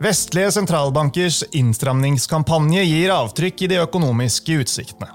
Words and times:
Vestlige 0.00 0.52
sentralbankers 0.52 1.42
innstramningskampanje 1.52 2.84
gir 2.84 3.10
avtrykk 3.10 3.62
i 3.62 3.68
de 3.72 3.80
økonomiske 3.82 4.60
utsiktene. 4.62 5.08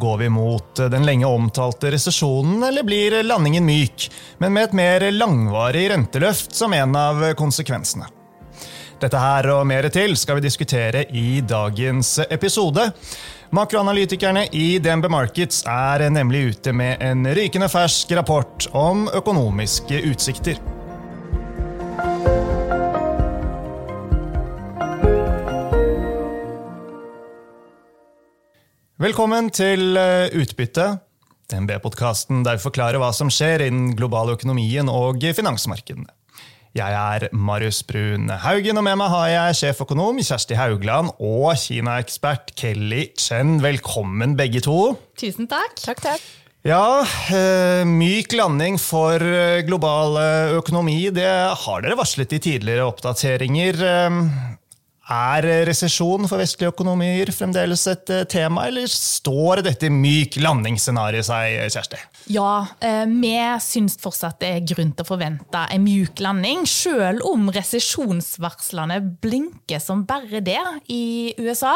Går 0.00 0.16
vi 0.22 0.30
mot 0.32 0.80
den 0.80 1.04
lenge 1.04 1.28
omtalte 1.28 1.90
resesjonen, 1.92 2.62
eller 2.64 2.86
blir 2.88 3.18
landingen 3.20 3.66
myk, 3.68 4.06
men 4.40 4.54
med 4.56 4.70
et 4.70 4.78
mer 4.80 5.04
langvarig 5.12 5.90
renteløft 5.92 6.56
som 6.56 6.72
en 6.72 6.96
av 6.96 7.20
konsekvensene? 7.36 8.08
Dette 9.00 9.20
her 9.20 9.50
og 9.52 9.66
mer 9.68 9.90
til 9.92 10.16
skal 10.16 10.40
vi 10.40 10.46
diskutere 10.48 11.04
i 11.12 11.42
dagens 11.44 12.16
episode. 12.30 12.88
Makroanalytikerne 13.52 14.48
i 14.56 14.78
DNB 14.80 15.12
Markets 15.12 15.66
er 15.68 16.08
nemlig 16.08 16.46
ute 16.54 16.72
med 16.72 17.04
en 17.04 17.28
rykende 17.36 17.68
fersk 17.68 18.16
rapport 18.16 18.70
om 18.72 19.04
økonomiske 19.20 20.00
utsikter. 20.14 20.79
Velkommen 29.00 29.46
til 29.48 29.96
eh, 29.96 30.26
Utbytte, 30.36 30.98
DNB-podkasten 31.48 32.42
der 32.44 32.58
vi 32.58 32.64
forklarer 32.66 33.00
hva 33.00 33.08
som 33.16 33.30
skjer 33.32 33.62
innen 33.64 33.94
global 33.96 34.34
økonomien 34.34 34.90
og 34.92 35.24
finansmarkedene. 35.24 36.10
Jeg 36.76 36.98
er 36.98 37.24
Marius 37.32 37.78
Brun 37.88 38.28
Haugen, 38.42 38.76
og 38.76 38.84
med 38.84 39.00
meg 39.00 39.08
har 39.08 39.30
jeg 39.32 39.56
sjeføkonom 39.62 40.20
Kjersti 40.20 40.58
Haugland 40.60 41.14
og 41.16 41.48
Kina-ekspert 41.62 42.52
Kelly 42.60 43.06
Chen. 43.16 43.56
Velkommen, 43.64 44.36
begge 44.36 44.60
to. 44.68 44.76
Tusen 45.16 45.48
takk. 45.48 45.80
Takk, 45.80 46.04
takk. 46.04 46.30
Ja, 46.68 47.00
eh, 47.32 47.88
myk 47.88 48.36
landing 48.36 48.76
for 48.76 49.16
eh, 49.16 49.64
global 49.64 50.20
økonomi, 50.60 51.06
det 51.08 51.30
har 51.64 51.80
dere 51.80 51.96
varslet 52.04 52.36
i 52.36 52.44
tidligere 52.50 52.92
oppdateringer. 52.92 54.59
Er 55.10 55.42
resesjon 55.66 56.28
for 56.30 56.38
vestlige 56.38 56.70
økonomier 56.70 57.32
fremdeles 57.34 57.82
et 57.90 58.10
eh, 58.14 58.22
tema, 58.30 58.68
eller 58.68 58.86
står 58.86 59.64
dette 59.66 59.88
myk 59.90 60.36
landingsscenarioet 60.38 61.26
seg, 61.26 61.56
Kjersti? 61.74 61.98
Ja, 62.30 62.68
eh, 62.78 63.02
vi 63.10 63.32
syns 63.64 63.98
fortsatt 63.98 64.38
det 64.38 64.50
er 64.54 64.68
grunn 64.70 64.92
til 64.94 65.02
å 65.02 65.08
forvente 65.08 65.64
en 65.74 65.82
myk 65.82 66.22
landing, 66.22 66.62
selv 66.70 67.26
om 67.26 67.48
resesjonsvarslene 67.50 69.00
blinker 69.24 69.82
som 69.82 70.04
bare 70.06 70.44
det 70.46 70.60
i 70.94 71.34
USA. 71.42 71.74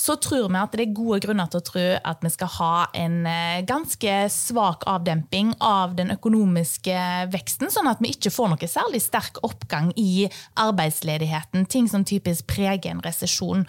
Så 0.00 0.16
tror 0.24 0.48
vi 0.48 0.62
at 0.62 0.72
det 0.72 0.86
er 0.86 0.96
gode 0.96 1.20
grunner 1.26 1.52
til 1.52 1.60
å 1.60 1.66
tro 1.68 1.84
at 2.00 2.24
vi 2.24 2.32
skal 2.32 2.52
ha 2.56 2.72
en 2.96 3.20
eh, 3.28 3.60
ganske 3.68 4.16
svak 4.32 4.88
avdemping 4.88 5.52
av 5.60 5.98
den 6.00 6.14
økonomiske 6.16 6.96
veksten, 7.34 7.68
sånn 7.68 7.92
at 7.92 8.00
vi 8.00 8.14
ikke 8.16 8.32
får 8.32 8.54
noe 8.54 8.72
særlig 8.72 9.04
sterk 9.04 9.42
oppgang 9.44 9.92
i 10.00 10.30
arbeidsledigheten. 10.64 11.68
Ting 11.68 11.92
som 11.92 12.08
typisk 12.08 12.53
preger 12.54 12.94
en 12.94 13.02
resesjon. 13.04 13.64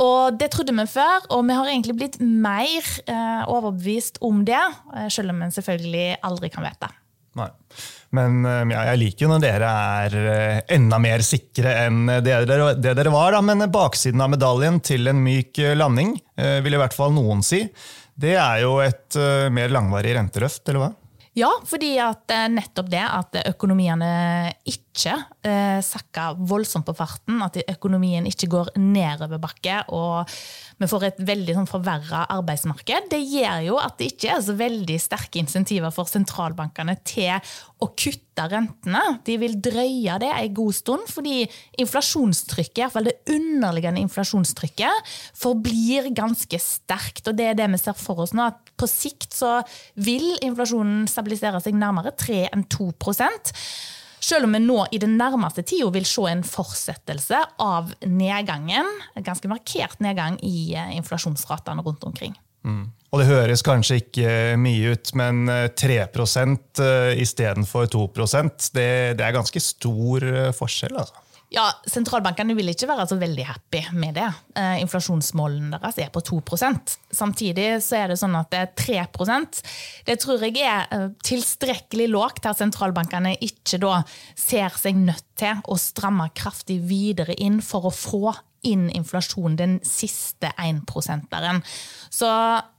Og 0.00 0.38
det 0.40 0.52
trodde 0.54 0.74
vi 0.76 0.86
før, 0.88 1.26
og 1.34 1.44
vi 1.48 1.56
har 1.56 1.68
egentlig 1.68 1.96
blitt 1.98 2.18
mer 2.20 2.86
eh, 3.06 3.42
overbevist 3.50 4.20
om 4.24 4.44
det. 4.48 4.60
Eh, 4.96 5.08
selv 5.12 5.34
om 5.34 5.42
vi 5.42 5.50
selvfølgelig 5.56 6.06
aldri 6.24 6.52
kan 6.52 6.64
vite. 6.64 6.88
Nei. 7.38 7.48
Men 8.16 8.44
eh, 8.44 8.62
ja, 8.72 8.86
jeg 8.92 9.02
liker 9.02 9.26
jo 9.26 9.32
når 9.34 9.44
dere 9.44 9.72
er 9.98 10.16
eh, 10.22 10.62
enda 10.76 11.00
mer 11.02 11.24
sikre 11.26 11.74
enn 11.86 12.06
det 12.24 12.38
dere, 12.48 12.72
det 12.78 12.96
dere 12.98 13.12
var. 13.12 13.36
Da. 13.36 13.42
Men 13.44 13.66
baksiden 13.72 14.24
av 14.24 14.32
medaljen 14.32 14.80
til 14.84 15.12
en 15.12 15.20
myk 15.24 15.60
landing, 15.76 16.16
vil 16.64 16.74
i 16.74 16.80
hvert 16.80 16.96
fall 16.96 17.12
noen 17.14 17.44
si, 17.44 17.66
det 18.18 18.34
er 18.40 18.62
jo 18.64 18.76
et 18.82 19.16
mer 19.52 19.72
langvarig 19.72 20.16
renterøft, 20.16 20.64
eller 20.68 20.86
hva? 20.86 20.90
Ja, 21.32 21.48
fordi 21.64 21.94
at 22.02 22.28
eh, 22.32 22.48
nettopp 22.52 22.90
det 22.92 23.02
at 23.06 23.38
økonomiene 23.54 24.52
ikke 24.68 24.91
eh, 24.92 25.80
sakker 25.84 26.40
voldsomt 26.48 26.86
på 26.88 26.94
farten, 26.96 27.40
at 27.44 27.58
økonomien 27.64 28.26
ikke 28.28 28.50
går 28.52 28.74
nedoverbakke 28.76 29.82
og 29.94 30.30
vi 30.82 30.88
får 30.90 31.06
et 31.06 31.20
veldig 31.22 31.54
sånn, 31.56 31.68
forverra 31.70 32.24
arbeidsmarked, 32.34 33.08
det 33.12 33.20
gjør 33.20 33.60
jo 33.68 33.78
at 33.78 33.98
det 34.00 34.12
ikke 34.12 34.32
er 34.34 34.42
så 34.42 34.56
veldig 34.58 34.98
sterke 35.00 35.38
insentiver 35.42 35.92
for 35.94 36.10
sentralbankene 36.10 36.96
til 37.06 37.38
å 37.82 37.88
kutte 37.94 38.46
rentene. 38.50 39.02
De 39.26 39.36
vil 39.38 39.54
drøye 39.62 40.18
det 40.22 40.30
en 40.32 40.56
god 40.56 40.74
stund, 40.74 41.06
fordi 41.10 41.44
inflasjonstrykket, 41.82 42.82
iallfall 42.82 43.10
det 43.10 43.16
underliggende 43.30 44.02
inflasjonstrykket, 44.02 45.14
forblir 45.38 46.10
ganske 46.16 46.62
sterkt. 46.62 47.26
Og 47.28 47.38
det 47.38 47.50
er 47.52 47.58
det 47.58 47.70
vi 47.76 47.82
ser 47.82 47.98
for 47.98 48.24
oss 48.24 48.34
nå, 48.34 48.50
at 48.50 48.74
på 48.78 48.90
sikt 48.90 49.36
så 49.36 49.60
vil 50.02 50.32
inflasjonen 50.42 51.06
stabilisere 51.10 51.62
seg 51.62 51.78
nærmere 51.78 52.14
3 52.18 52.46
enn 52.50 52.66
2 52.72 52.90
selv 54.22 54.46
om 54.46 54.54
vi 54.54 54.62
nå 54.62 54.78
i 54.94 55.00
den 55.02 55.16
nærmeste 55.18 55.64
tida 55.66 55.90
vil 55.94 56.06
se 56.08 56.28
en 56.30 56.44
fortsettelse 56.46 57.40
av 57.62 57.92
nedgangen, 58.06 58.88
en 59.16 59.26
ganske 59.26 59.50
markert 59.50 59.98
nedgang 60.04 60.38
i 60.46 60.72
eh, 60.78 60.96
inflasjonsratene 60.98 61.84
rundt 61.84 62.06
omkring. 62.08 62.36
Mm. 62.62 62.84
Og 63.12 63.20
det 63.20 63.26
høres 63.28 63.64
kanskje 63.66 63.98
ikke 64.00 64.28
mye 64.60 64.94
ut, 64.94 65.10
men 65.18 65.44
3% 65.76 66.82
eh, 66.84 67.10
istedenfor 67.20 67.90
2 67.92 68.06
det, 68.72 68.88
det 69.18 69.26
er 69.26 69.34
ganske 69.34 69.60
stor 69.60 70.24
eh, 70.24 70.52
forskjell. 70.56 70.96
altså. 70.96 71.18
Ja, 71.52 71.66
Sentralbankene 71.84 72.54
vil 72.56 72.70
ikke 72.72 72.88
være 72.88 73.04
så 73.10 73.18
veldig 73.20 73.44
happy 73.44 73.82
med 74.00 74.16
det. 74.16 74.28
Eh, 74.56 74.78
inflasjonsmålene 74.80 75.76
deres 75.76 75.98
er 76.00 76.12
på 76.12 76.22
2 76.24 76.40
Samtidig 77.12 77.66
så 77.84 77.98
er 77.98 78.12
det 78.12 78.18
sånn 78.20 78.36
at 78.38 78.48
det 78.52 78.60
er 78.62 78.70
3% 78.78 79.60
Det 80.06 80.16
tror 80.22 80.40
jeg 80.46 80.56
er 80.64 80.88
eh, 80.88 81.08
tilstrekkelig 81.24 82.08
lågt 82.08 82.42
til 82.42 82.54
at 82.54 82.62
sentralbankene 82.62 83.34
ikke 83.44 83.80
da 83.82 84.00
ser 84.32 84.72
seg 84.80 84.96
nødt 84.96 85.26
til 85.36 85.60
å 85.68 85.76
stramme 85.76 86.30
kraftig 86.34 86.80
videre 86.88 87.36
inn 87.36 87.60
for 87.60 87.88
å 87.88 87.92
få 87.92 88.32
inn 88.64 88.88
inflasjon 88.94 89.58
den 89.58 89.80
siste 89.84 90.52
1-prosenteren. 90.56 91.60
Så 92.14 92.30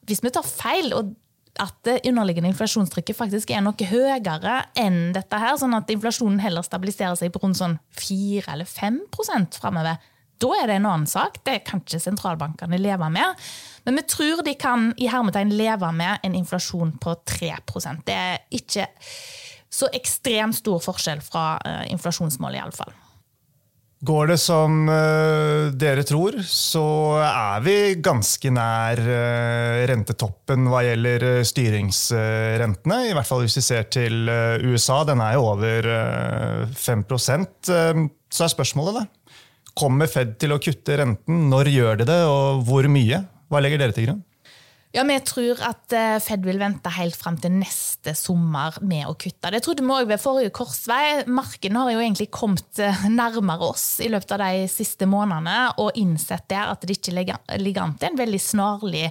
hvis 0.07 0.23
vi 0.23 0.31
tar 0.33 0.47
feil, 0.47 0.93
og 0.95 1.11
at 1.61 1.75
det 1.85 1.99
underliggende 2.09 2.49
inflasjonstrykket 2.49 3.17
faktisk 3.17 3.51
er 3.53 3.61
noe 3.61 3.87
høyere 3.89 4.55
enn 4.79 5.11
dette 5.13 5.37
her, 5.37 5.53
sånn 5.59 5.75
at 5.77 5.91
inflasjonen 5.93 6.41
heller 6.41 6.65
stabiliserer 6.65 7.19
seg 7.19 7.33
på 7.33 7.43
rundt 7.43 7.59
sånn 7.59 7.77
4 7.99 8.47
eller 8.55 8.69
5% 8.69 9.59
framover. 9.61 10.01
Da 10.41 10.49
er 10.57 10.67
det 10.67 10.79
en 10.79 10.89
annen 10.89 11.07
sak. 11.07 11.37
Det 11.45 11.61
kan 11.67 11.83
ikke 11.83 12.01
sentralbankene 12.01 12.79
leve 12.81 13.07
med. 13.13 13.45
Men 13.85 13.99
vi 13.99 14.05
tror 14.09 14.41
de 14.43 14.55
kan 14.59 14.89
i 14.97 15.07
hermetegn 15.11 15.53
leve 15.55 15.91
med 15.95 16.25
en 16.25 16.35
inflasjon 16.35 16.97
på 17.03 17.15
3% 17.29 18.03
Det 18.07 18.17
er 18.17 18.41
ikke 18.51 18.89
så 19.73 19.89
ekstremt 19.95 20.57
stor 20.57 20.81
forskjell 20.83 21.21
fra 21.25 21.45
uh, 21.65 21.83
inflasjonsmålet, 21.89 22.59
iallfall. 22.59 22.93
Går 24.03 24.33
det 24.33 24.35
som 24.41 24.81
uh, 24.89 25.69
dere 25.79 26.03
tror, 26.03 26.35
så 26.43 26.83
er 27.23 27.61
vi 27.63 27.75
ganske 28.03 28.49
nær 28.51 28.99
uh, 28.99 29.83
rentetoppen 29.87 30.67
hva 30.67 30.81
gjelder 30.83 31.23
uh, 31.23 31.43
styringsrentene. 31.47 32.97
I 33.07 33.13
hvert 33.15 33.29
fall 33.29 33.45
hvis 33.45 33.55
vi 33.61 33.63
ser 33.63 33.87
til 33.93 34.27
USA. 34.67 35.05
Den 35.07 35.23
er 35.23 35.37
jo 35.37 35.45
over 35.53 35.87
5% 36.75 37.71
Så 37.71 38.43
er 38.43 38.51
spørsmålet, 38.51 38.99
da. 38.99 39.39
Kommer 39.79 40.11
Fed 40.11 40.35
til 40.41 40.51
å 40.51 40.59
kutte 40.59 40.99
renten? 40.99 41.47
Når 41.53 41.71
gjør 41.71 42.03
de 42.03 42.09
det, 42.11 42.21
og 42.27 42.67
hvor 42.67 42.91
mye? 42.91 43.23
Hva 43.47 43.63
legger 43.63 43.85
dere 43.85 43.95
til 43.95 44.09
grunn? 44.09 44.23
Ja, 44.93 45.01
Vi 45.03 45.15
tror 45.25 45.57
at 45.65 45.93
eh, 45.97 46.19
Fed 46.21 46.43
vil 46.45 46.59
vente 46.61 46.91
helt 46.93 47.15
fram 47.17 47.39
til 47.41 47.55
neste 47.55 48.11
sommer 48.13 48.75
med 48.85 49.07
å 49.09 49.15
kutte. 49.17 49.49
Det 49.49 49.63
trodde 49.65 49.81
vi 49.81 49.89
òg 49.89 50.11
ved 50.11 50.21
forrige 50.21 50.51
korsvei. 50.53 51.23
Markedene 51.33 51.81
har 51.81 51.95
jo 51.95 52.03
egentlig 52.03 52.27
kommet 52.29 52.77
eh, 52.77 53.07
nærmere 53.09 53.71
oss 53.71 53.87
i 54.05 54.11
løpet 54.13 54.35
av 54.35 54.43
de 54.43 54.67
siste 54.69 55.07
månedene 55.09 55.71
og 55.81 55.97
innsett 55.97 56.45
der 56.53 56.75
at 56.75 56.85
det 56.85 56.99
ikke 56.99 57.15
ligger 57.15 57.81
an 57.81 57.95
til 57.97 58.11
en 58.11 58.21
veldig 58.21 58.41
snarlig 58.45 59.07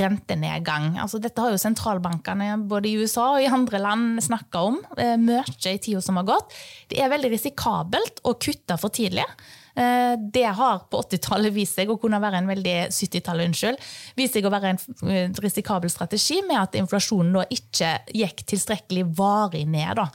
rentenedgang. 0.00 0.94
Altså, 1.04 1.20
dette 1.20 1.44
har 1.44 1.52
jo 1.52 1.60
sentralbankene 1.60 2.54
både 2.72 2.88
i 2.88 2.96
USA 2.96 3.34
og 3.34 3.44
i 3.44 3.52
andre 3.52 3.82
land 3.84 4.24
snakka 4.24 4.64
om 4.70 4.80
eh, 4.96 5.18
mye 5.20 5.44
i 5.68 5.76
tida 5.76 6.00
som 6.00 6.16
har 6.16 6.30
gått. 6.32 6.56
Det 6.88 7.04
er 7.04 7.12
veldig 7.12 7.34
risikabelt 7.36 8.24
å 8.24 8.38
kutte 8.40 8.80
for 8.80 8.88
tidlig. 8.88 9.28
Eh, 9.76 10.14
det 10.32 10.48
har 10.56 10.86
på 10.90 11.02
80-tallet 11.04 11.54
vist 11.54 11.76
seg 11.76 11.92
å 11.92 11.98
kunne 12.00 12.20
være 12.22 12.40
en 12.40 12.50
veldig 12.50 12.76
70-tallet, 12.88 13.50
unnskyld, 13.50 13.86
vist 14.16 14.38
seg 14.38 14.48
å 14.48 14.52
være 14.54 14.74
en 14.74 15.38
risikabel 15.44 15.92
strategi 15.92 16.40
med 16.46 16.60
at 16.62 16.78
inflasjonen 16.80 17.36
da 17.36 17.46
ikke 17.52 17.92
gikk 18.16 18.44
tilstrekkelig 18.48 19.08
varig 19.18 19.66
ned. 19.68 19.98
da. 20.00 20.10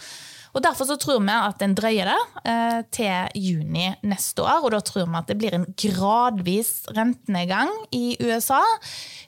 Og 0.51 0.63
Derfor 0.63 0.87
så 0.87 0.97
tror 0.99 1.21
vi 1.23 1.31
at 1.31 1.59
den 1.61 1.75
drøyer 1.77 2.09
det 2.11 2.49
eh, 2.51 2.79
til 2.91 3.43
juni 3.43 3.91
neste 4.03 4.43
år. 4.43 4.65
og 4.65 4.71
Da 4.73 4.81
tror 4.83 5.05
vi 5.05 5.19
at 5.19 5.29
det 5.29 5.37
blir 5.39 5.55
en 5.55 5.67
gradvis 5.69 6.73
rentenedgang 6.91 7.71
i 7.95 8.17
USA 8.19 8.63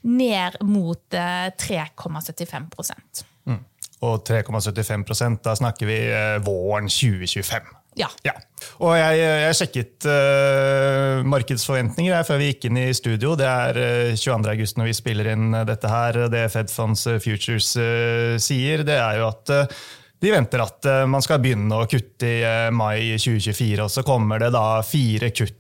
ned 0.04 0.60
mot 0.62 1.16
eh, 1.16 1.54
3,75 1.56 3.24
mm. 3.46 3.62
Og 4.04 4.26
3,75 4.28 5.40
da 5.46 5.56
snakker 5.56 5.88
vi 5.88 6.00
eh, 6.12 6.42
våren 6.44 6.92
2025. 6.92 7.72
Ja. 8.00 8.10
ja. 8.26 8.34
Og 8.82 8.96
jeg, 8.98 9.20
jeg 9.22 9.58
sjekket 9.60 10.08
uh, 10.10 11.24
markedsforventninger 11.30 12.28
før 12.28 12.40
vi 12.42 12.52
gikk 12.52 12.70
inn 12.70 12.80
i 12.82 12.88
studio. 12.98 13.36
Det 13.40 13.50
er 13.50 13.80
uh, 13.80 14.14
22.8 14.18 14.80
når 14.80 14.90
vi 14.90 14.96
spiller 14.98 15.34
inn 15.34 15.58
dette 15.68 15.92
her. 15.92 16.24
Det 16.34 16.46
Fed 16.54 16.72
Funds 16.74 17.06
Futures 17.24 17.74
uh, 17.78 18.40
sier, 18.42 18.86
det 18.88 18.98
er 18.98 19.20
jo 19.22 19.28
at 19.30 19.54
uh, 19.54 19.84
de 20.24 20.32
venter 20.32 20.62
at 20.64 20.88
man 21.12 21.20
skal 21.20 21.42
begynne 21.44 21.76
å 21.76 21.88
kutte 21.92 22.30
i 22.30 22.70
mai 22.72 23.18
2024, 23.20 23.82
og 23.84 23.90
så 23.92 24.06
kommer 24.08 24.40
det 24.40 24.54
da 24.56 24.80
fire 24.88 25.34
kutt 25.36 25.58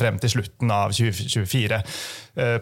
frem 0.00 0.18
til 0.22 0.34
slutten 0.36 0.70
av 0.74 0.94
2024. 0.96 1.80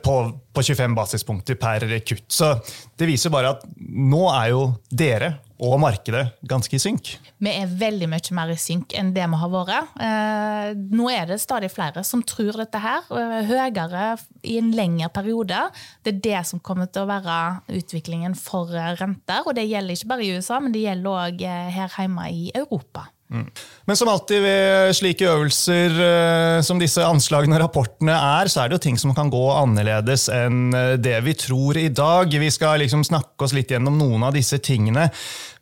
På, 0.03 0.15
på 0.55 0.63
25 0.65 0.95
basispunkter 0.97 1.59
per 1.61 1.85
kutt. 2.01 2.25
Så 2.33 2.55
det 2.99 3.07
viser 3.11 3.31
bare 3.31 3.53
at 3.57 3.67
nå 3.79 4.23
er 4.33 4.49
jo 4.55 4.63
dere 4.89 5.35
og 5.59 5.75
markedet 5.83 6.23
ganske 6.47 6.77
i 6.77 6.81
synk. 6.81 7.11
Vi 7.43 7.51
er 7.51 7.71
veldig 7.81 8.09
mye 8.11 8.35
mer 8.37 8.53
i 8.55 8.59
synk 8.61 8.95
enn 8.99 9.11
det 9.15 9.27
vi 9.27 9.41
har 9.41 9.51
vært. 9.51 9.97
Eh, 10.05 10.71
nå 10.95 11.09
er 11.11 11.27
det 11.31 11.41
stadig 11.43 11.71
flere 11.75 12.05
som 12.07 12.23
tror 12.23 12.61
dette 12.63 12.79
her. 12.83 13.09
Høyere 13.49 14.15
i 14.47 14.59
en 14.61 14.71
lengre 14.77 15.11
periode. 15.15 15.67
Det 16.07 16.15
er 16.15 16.23
det 16.29 16.47
som 16.51 16.63
kommer 16.63 16.91
til 16.91 17.05
å 17.05 17.11
være 17.11 17.39
utviklingen 17.81 18.39
for 18.39 18.71
renter. 18.71 19.43
Og 19.47 19.59
det 19.59 19.67
gjelder 19.67 19.99
ikke 19.99 20.13
bare 20.15 20.27
i 20.27 20.33
USA, 20.39 20.63
men 20.63 20.75
det 20.75 20.87
gjelder 20.87 21.27
òg 21.27 21.47
eh, 21.47 21.71
her 21.75 21.99
hjemme 21.99 22.31
i 22.31 22.51
Europa. 22.55 23.09
Men 23.29 23.97
som 23.97 24.09
alltid 24.09 24.41
ved 24.41 24.95
slike 24.97 25.27
øvelser 25.29 25.93
uh, 26.01 26.61
som 26.65 26.81
disse 26.81 27.05
anslagene 27.05 27.59
og 27.59 27.63
rapportene 27.67 28.15
er, 28.17 28.49
så 28.49 28.63
er 28.63 28.71
det 28.71 28.79
jo 28.79 28.85
ting 28.87 28.97
som 29.01 29.13
kan 29.17 29.29
gå 29.33 29.43
annerledes 29.53 30.29
enn 30.33 30.73
uh, 30.73 30.95
det 30.97 31.19
vi 31.27 31.35
tror 31.37 31.77
i 31.77 31.91
dag. 31.93 32.33
Vi 32.33 32.51
skal 32.53 32.81
liksom 32.81 33.05
snakke 33.05 33.45
oss 33.45 33.53
litt 33.57 33.75
gjennom 33.75 34.01
noen 34.01 34.25
av 34.25 34.37
disse 34.37 34.61
tingene. 34.65 35.11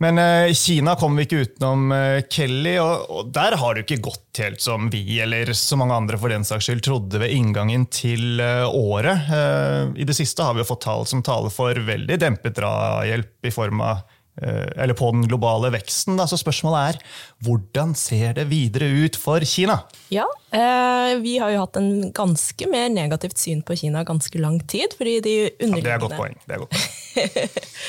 Men 0.02 0.22
uh, 0.22 0.54
Kina 0.54 0.94
kommer 1.00 1.22
vi 1.22 1.26
ikke 1.26 1.42
utenom, 1.42 1.90
Kelly. 2.30 2.76
Og, 2.82 3.32
der 3.34 3.58
har 3.58 3.74
det 3.74 3.82
jo 3.82 3.88
ikke 3.88 4.04
gått 4.12 4.42
helt 4.44 4.62
som 4.62 4.90
vi, 4.92 5.02
eller 5.24 5.50
så 5.56 5.78
mange 5.80 5.96
andre 5.98 6.20
for 6.22 6.30
den 6.30 6.46
saks 6.46 6.68
skyld, 6.68 6.84
trodde 6.86 7.18
ved 7.22 7.34
inngangen 7.34 7.88
til 7.90 8.38
året. 8.68 9.30
I 9.96 10.06
det 10.06 10.14
siste 10.14 10.44
har 10.44 10.54
vi 10.54 10.62
jo 10.62 10.68
fått 10.68 10.84
tall 10.84 11.06
som 11.08 11.24
taler 11.24 11.50
for 11.50 11.78
veldig 11.88 12.18
dempet 12.20 12.58
drahjelp 12.58 13.48
i 13.48 13.54
form 13.54 13.82
av 13.86 14.04
Eh, 14.04 14.15
eller 14.36 14.94
på 14.94 15.10
den 15.14 15.24
globale 15.28 15.70
veksten. 15.72 16.18
Da. 16.18 16.26
Så 16.28 16.38
spørsmålet 16.40 16.96
er 16.96 17.14
hvordan 17.46 17.94
ser 17.96 18.36
det 18.36 18.48
videre 18.50 18.88
ut 19.06 19.16
for 19.16 19.44
Kina? 19.48 19.78
Ja, 20.12 20.26
eh, 20.52 21.16
vi 21.22 21.38
har 21.40 21.54
jo 21.54 21.62
hatt 21.64 21.78
en 21.80 22.12
ganske 22.16 22.68
mer 22.70 22.90
negativt 22.92 23.40
syn 23.40 23.62
på 23.66 23.78
Kina 23.80 24.04
ganske 24.04 24.38
lang 24.42 24.60
tid. 24.68 24.94
fordi 24.98 25.20
de 25.20 25.36
underliggende... 25.60 25.78
Ja, 25.78 25.86
det 25.86 25.94
er 25.94 26.04
godt 26.04 26.18
poeng. 26.20 26.36
Det 26.44 26.54
er 26.54 26.64
godt 26.64 26.76
poeng. 26.76 26.92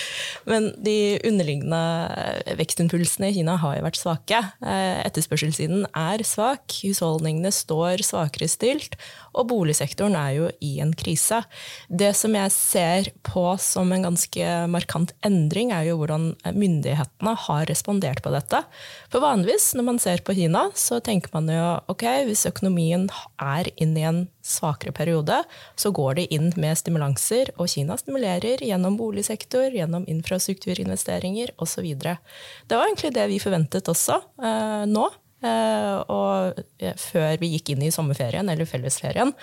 Men 0.48 0.70
de 0.84 1.18
underliggende 1.28 1.80
vekstimpulsene 2.58 3.32
i 3.32 3.36
Kina 3.36 3.58
har 3.60 3.78
jo 3.78 3.86
vært 3.86 4.00
svake. 4.00 4.40
Eh, 4.64 5.00
etterspørselssiden 5.04 5.84
er 5.92 6.24
svak, 6.28 6.80
husholdningene 6.86 7.52
står 7.52 8.04
svakere 8.08 8.48
stilt, 8.52 8.96
og 9.36 9.50
boligsektoren 9.52 10.16
er 10.18 10.32
jo 10.38 10.48
i 10.64 10.78
en 10.84 10.94
krise. 10.98 11.42
Det 11.92 12.14
som 12.18 12.36
jeg 12.38 12.54
ser 12.56 13.12
på 13.28 13.44
som 13.62 13.92
en 13.92 14.08
ganske 14.08 14.54
markant 14.72 15.12
endring, 15.28 15.74
er 15.76 15.90
jo 15.90 16.00
hvordan 16.00 16.32
myndighetene 16.56 17.36
har 17.48 17.68
respondert 17.70 18.24
på 18.24 18.32
dette. 18.34 18.64
For 19.12 19.24
vanligvis 19.24 19.74
når 19.76 19.90
man 19.92 20.02
ser 20.02 20.24
på 20.24 20.38
Kina, 20.38 20.70
så 20.80 21.02
tenker 21.04 21.36
man 21.36 21.52
jo 21.52 21.68
ok, 21.92 22.08
hvis 22.30 22.48
økonomien 22.50 23.10
er 23.36 23.68
inne 23.76 24.00
i 24.00 24.08
en 24.08 24.26
svakere 24.48 24.94
periode, 24.96 25.42
så 25.76 25.92
går 25.96 26.20
de 26.20 26.28
inn 26.38 26.50
med 26.56 26.80
stimulanser, 26.80 27.52
og 27.58 27.70
Kina 27.72 27.98
stimulerer 28.00 28.64
gjennom 28.64 28.98
boligsektor, 29.00 29.70
gjennom 29.76 30.08
infrastrukturinvesteringer 30.10 31.54
osv. 31.64 31.88
Det 31.98 32.78
var 32.80 32.88
egentlig 32.88 33.14
det 33.18 33.30
vi 33.32 33.42
forventet 33.44 33.92
også 33.92 34.22
eh, 34.42 34.84
nå. 34.90 35.08
Eh, 35.46 35.98
og 36.10 36.58
før 36.98 37.36
vi 37.42 37.52
gikk 37.54 37.76
inn 37.76 37.84
i 37.86 37.92
sommerferien, 37.94 38.48
eller 38.50 38.70
fellesferien, 38.70 39.34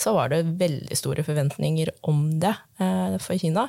så 0.00 0.14
var 0.16 0.32
det 0.32 0.46
veldig 0.60 0.96
store 0.96 1.24
forventninger 1.26 1.92
om 2.08 2.24
det 2.40 2.54
eh, 2.80 3.18
for 3.22 3.36
Kina. 3.40 3.68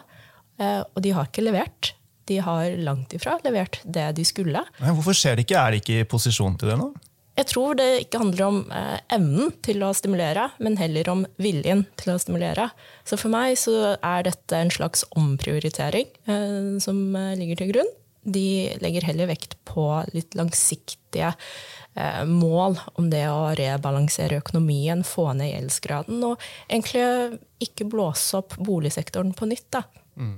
Eh, 0.61 0.81
og 0.83 1.03
de 1.03 1.13
har 1.15 1.27
ikke 1.27 1.45
levert. 1.45 1.93
De 2.29 2.39
har 2.39 2.77
langt 2.79 3.13
ifra 3.15 3.35
levert 3.43 3.81
det 3.83 4.13
de 4.15 4.23
skulle. 4.27 4.63
Men 4.79 4.95
hvorfor 4.95 5.17
skjer 5.17 5.35
det 5.35 5.47
ikke? 5.47 5.59
Er 5.59 5.73
de 5.73 5.81
ikke 5.83 5.97
i 5.99 6.07
posisjon 6.07 6.55
til 6.59 6.71
det 6.71 6.79
nå? 6.79 6.93
Jeg 7.33 7.49
tror 7.49 7.77
det 7.79 7.87
ikke 8.03 8.21
handler 8.21 8.45
om 8.45 8.59
eh, 8.69 8.99
evnen 9.15 9.49
til 9.65 9.81
å 9.81 9.89
stimulere, 9.97 10.51
men 10.61 10.77
heller 10.77 11.09
om 11.09 11.23
viljen 11.41 11.87
til 11.97 12.13
å 12.13 12.19
stimulere. 12.21 12.67
Så 13.09 13.17
for 13.17 13.33
meg 13.33 13.57
så 13.57 13.95
er 13.95 14.27
dette 14.27 14.59
en 14.59 14.69
slags 14.73 15.01
omprioritering 15.17 16.11
eh, 16.29 16.77
som 16.83 16.99
eh, 17.17 17.33
ligger 17.39 17.61
til 17.63 17.73
grunn. 17.73 17.91
De 18.23 18.45
legger 18.79 19.09
heller 19.09 19.31
vekt 19.33 19.57
på 19.67 19.87
litt 20.13 20.37
langsiktige 20.37 21.33
eh, 21.33 22.21
mål 22.29 22.77
om 23.01 23.09
det 23.09 23.25
å 23.31 23.51
rebalansere 23.57 24.37
økonomien, 24.43 25.01
få 25.01 25.31
ned 25.33 25.55
gjeldsgraden, 25.55 26.21
og 26.29 26.49
egentlig 26.69 27.41
ikke 27.65 27.89
blåse 27.89 28.43
opp 28.43 28.59
boligsektoren 28.61 29.33
på 29.33 29.49
nytt. 29.49 29.71
da. 29.73 29.87
Mm. 30.21 30.37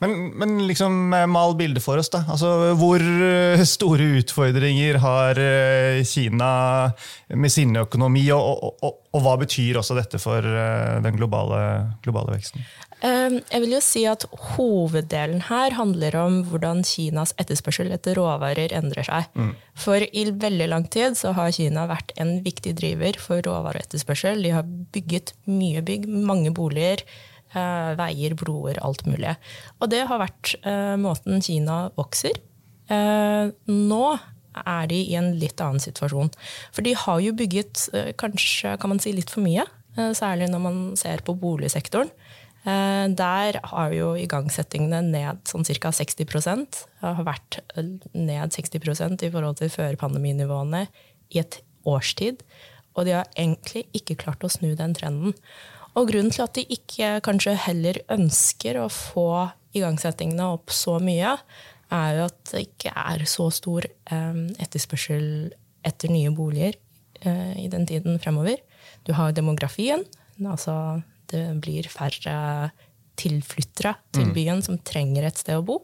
Men, 0.00 0.30
men 0.38 0.66
liksom 0.68 1.12
eh, 1.14 1.26
mal 1.30 1.54
bildet 1.58 1.84
for 1.84 2.00
oss. 2.00 2.10
da. 2.12 2.22
Altså, 2.30 2.72
hvor 2.80 3.02
eh, 3.02 3.62
store 3.68 4.10
utfordringer 4.20 5.00
har 5.02 5.40
eh, 5.40 6.02
Kina 6.08 6.52
med 7.28 7.52
sin 7.52 7.76
økonomi, 7.76 8.26
og, 8.34 8.40
og, 8.40 8.84
og, 8.86 9.00
og 9.14 9.24
hva 9.24 9.36
betyr 9.40 9.80
også 9.80 9.96
dette 9.98 10.20
for 10.22 10.44
den 10.44 11.16
globale, 11.16 11.60
globale, 12.04 12.36
veksten? 12.36 12.64
Jeg 13.00 13.62
vil 13.62 13.72
jo 13.72 13.78
si 13.80 14.02
at 14.04 14.26
Hoveddelen 14.52 15.40
her 15.46 15.72
handler 15.72 16.18
om 16.20 16.34
hvordan 16.50 16.82
Kinas 16.84 17.32
etterspørsel 17.40 17.88
etter 17.96 18.18
råvarer 18.18 18.74
endrer 18.76 19.08
seg. 19.08 19.30
Mm. 19.32 19.54
For 19.80 20.04
i 20.04 20.26
veldig 20.28 20.68
lang 20.68 20.84
tid 20.92 21.16
så 21.16 21.32
har 21.38 21.54
Kina 21.56 21.86
vært 21.88 22.12
en 22.20 22.36
viktig 22.44 22.74
driver 22.76 23.16
for 23.22 23.40
råvareetterspørsel. 23.46 24.44
De 24.44 24.52
har 24.52 24.68
bygget 24.92 25.32
mye 25.48 25.80
bygg, 25.86 26.06
mange 26.28 26.52
boliger 26.54 27.06
veier, 27.52 28.36
broer, 28.38 28.78
alt 28.84 29.06
mulig. 29.08 29.34
Og 29.80 29.90
det 29.92 30.04
har 30.06 30.22
vært 30.22 30.54
eh, 30.62 30.96
måten 31.00 31.42
Kina 31.44 31.88
vokser. 31.98 32.36
Eh, 32.90 33.50
nå 33.70 34.04
er 34.58 34.88
de 34.90 34.98
i 34.98 35.16
en 35.18 35.32
litt 35.38 35.60
annen 35.62 35.82
situasjon. 35.82 36.32
For 36.74 36.86
de 36.86 36.94
har 36.98 37.22
jo 37.22 37.36
bygget 37.36 37.86
eh, 37.94 38.12
kanskje 38.18 38.76
kan 38.80 38.92
man 38.92 39.02
si 39.02 39.14
litt 39.14 39.32
for 39.32 39.44
mye, 39.44 39.64
eh, 39.96 40.12
særlig 40.16 40.50
når 40.50 40.64
man 40.64 40.80
ser 41.00 41.24
på 41.26 41.36
boligsektoren. 41.38 42.10
Eh, 42.60 43.06
der 43.16 43.60
har 43.72 43.94
jo 43.96 44.12
igangsettingene 44.20 45.00
ned 45.06 45.44
sånn 45.48 45.64
ca. 45.64 45.94
60% 45.96 46.82
har 47.00 47.24
vært 47.24 47.62
ned 48.12 48.52
60% 48.52 49.24
i 49.24 49.32
forhold 49.32 49.62
til 49.62 49.72
førpandeminivåene 49.72 50.86
i 51.30 51.40
et 51.40 51.62
årstid. 51.88 52.42
Og 52.98 53.06
de 53.06 53.14
har 53.16 53.30
egentlig 53.38 53.86
ikke 53.96 54.18
klart 54.18 54.44
å 54.44 54.50
snu 54.50 54.74
den 54.76 54.96
trenden. 54.98 55.36
Og 55.98 56.10
grunnen 56.10 56.30
til 56.30 56.44
at 56.44 56.54
de 56.54 56.66
ikke 56.70 57.16
kanskje 57.26 57.56
heller 57.66 57.98
ønsker 58.12 58.78
å 58.80 58.86
få 58.92 59.50
igangsettingene 59.76 60.50
opp 60.54 60.72
så 60.74 60.98
mye, 61.02 61.36
er 61.90 62.18
jo 62.18 62.26
at 62.28 62.52
det 62.52 62.64
ikke 62.68 62.92
er 62.94 63.24
så 63.30 63.48
stor 63.54 63.86
um, 64.12 64.44
etterspørsel 64.62 65.24
etter 65.86 66.12
nye 66.12 66.30
boliger 66.34 66.76
uh, 67.26 67.54
i 67.58 67.66
den 67.72 67.86
tiden 67.88 68.20
fremover. 68.22 68.60
Du 69.06 69.12
har 69.18 69.34
demografien. 69.34 70.04
altså 70.44 71.02
Det 71.30 71.42
blir 71.62 71.88
færre 71.90 72.70
tilflyttere 73.20 73.96
til 74.14 74.30
mm. 74.30 74.34
byen 74.34 74.62
som 74.64 74.78
trenger 74.78 75.26
et 75.26 75.38
sted 75.42 75.58
å 75.58 75.66
bo. 75.66 75.80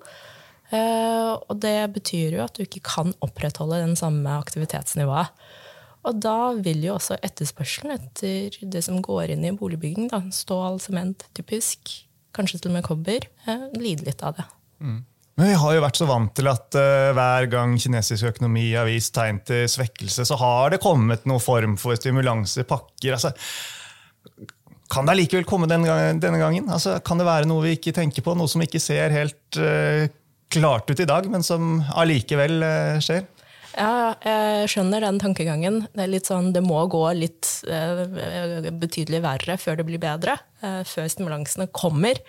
Uh, 0.70 1.34
og 1.46 1.58
det 1.62 1.78
betyr 1.94 2.38
jo 2.38 2.44
at 2.46 2.56
du 2.56 2.64
ikke 2.64 2.84
kan 2.86 3.12
opprettholde 3.22 3.82
den 3.82 3.98
samme 3.98 4.38
aktivitetsnivået. 4.38 5.34
Og 6.06 6.22
da 6.22 6.54
vil 6.62 6.84
jo 6.86 6.94
også 6.96 7.18
etterspørselen 7.26 7.96
etter 7.96 8.54
det 8.62 8.82
som 8.86 9.00
går 9.02 9.34
inn 9.34 9.44
i 9.46 9.54
boligbygging, 9.56 10.08
da, 10.12 10.22
stål, 10.34 10.78
sement, 10.84 11.26
typisk, 11.34 11.90
kanskje 12.36 12.60
til 12.62 12.70
og 12.70 12.78
med 12.78 12.86
kobber, 12.86 13.26
eh, 13.48 13.68
lide 13.74 14.06
litt 14.06 14.22
av 14.22 14.36
det. 14.38 14.46
Mm. 14.78 15.00
Men 15.36 15.50
Vi 15.50 15.56
har 15.60 15.74
jo 15.74 15.82
vært 15.84 15.98
så 15.98 16.06
vant 16.08 16.32
til 16.36 16.48
at 16.48 16.76
uh, 16.78 17.12
hver 17.16 17.46
gang 17.52 17.74
kinesisk 17.80 18.30
økonomi 18.30 18.70
har 18.72 18.86
vist 18.88 19.12
tegn 19.16 19.42
til 19.44 19.66
svekkelse, 19.68 20.24
så 20.24 20.38
har 20.40 20.72
det 20.72 20.80
kommet 20.80 21.26
noen 21.28 21.42
form 21.42 21.74
for 21.80 21.98
stimulanse, 21.98 22.64
pakker. 22.64 23.18
Altså, 23.18 23.34
kan 24.92 25.04
det 25.04 25.16
allikevel 25.16 25.44
komme 25.48 25.68
denne, 25.68 25.90
gangen? 25.90 26.22
denne 26.22 26.40
gangen? 26.40 26.70
Altså, 26.72 26.96
kan 27.04 27.20
det 27.20 27.28
være 27.28 27.50
noe 27.50 27.66
vi 27.66 27.74
ikke 27.76 27.92
tenker 27.98 28.24
på, 28.24 28.36
noe 28.38 28.48
som 28.48 28.64
ikke 28.64 28.80
ser 28.80 29.12
helt 29.12 29.60
uh, 29.60 30.06
klart 30.54 30.88
ut 30.88 31.04
i 31.04 31.08
dag, 31.08 31.28
men 31.28 31.44
som 31.44 31.82
allikevel 31.98 32.62
uh, 32.62 33.02
skjer? 33.04 33.26
Ja, 33.76 34.16
jeg 34.24 34.68
skjønner 34.72 35.04
den 35.04 35.18
tankegangen. 35.20 35.82
Det 35.92 36.04
er 36.06 36.12
litt 36.12 36.28
sånn, 36.30 36.52
det 36.56 36.62
må 36.64 36.80
gå 36.88 37.02
litt 37.16 37.48
uh, 37.68 38.06
betydelig 38.72 39.20
verre 39.24 39.58
før 39.60 39.80
det 39.80 39.88
blir 39.88 40.00
bedre. 40.00 40.38
Uh, 40.62 40.80
før 40.88 41.10
stimulansene 41.12 41.68
kommer. 41.76 42.20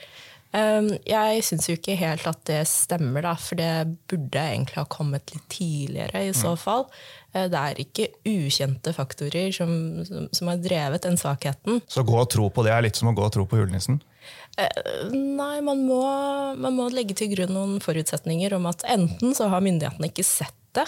Um, 0.52 0.90
jeg 1.04 1.42
syns 1.44 1.68
jo 1.68 1.76
ikke 1.76 1.98
helt 2.00 2.24
at 2.30 2.40
det 2.48 2.62
stemmer, 2.72 3.26
da, 3.26 3.34
for 3.40 3.60
det 3.60 3.98
burde 4.08 4.44
egentlig 4.44 4.80
ha 4.80 4.86
kommet 4.90 5.34
litt 5.34 5.48
tidligere. 5.52 6.24
i 6.28 6.36
så 6.36 6.54
mm. 6.56 6.60
fall. 6.62 6.86
Uh, 7.36 7.46
det 7.52 7.64
er 7.64 7.82
ikke 7.84 8.10
ukjente 8.28 8.96
faktorer 8.96 9.52
som, 9.56 9.72
som, 10.08 10.30
som, 10.36 10.52
har 10.52 10.62
drevet 10.64 11.08
den 11.08 11.20
svakheten. 11.20 11.82
Så 11.88 12.04
gå 12.08 12.20
og 12.20 12.30
tro 12.32 12.48
på 12.52 12.68
det 12.68 12.76
er 12.76 12.84
litt 12.88 13.00
som 13.00 13.12
å 13.12 13.16
gå 13.16 13.24
og 13.24 13.34
tro 13.36 13.48
på 13.48 13.60
julenissen? 13.60 14.00
Nei, 14.58 15.60
man 15.64 15.84
må, 15.86 16.02
man 16.58 16.74
må 16.76 16.88
legge 16.92 17.16
til 17.16 17.30
grunn 17.36 17.54
noen 17.54 17.76
forutsetninger 17.84 18.56
om 18.58 18.66
at 18.68 18.84
enten 18.90 19.36
så 19.38 19.52
har 19.52 19.64
myndighetene 19.64 20.10
ikke 20.10 20.26
sett 20.26 20.56
det, 20.76 20.88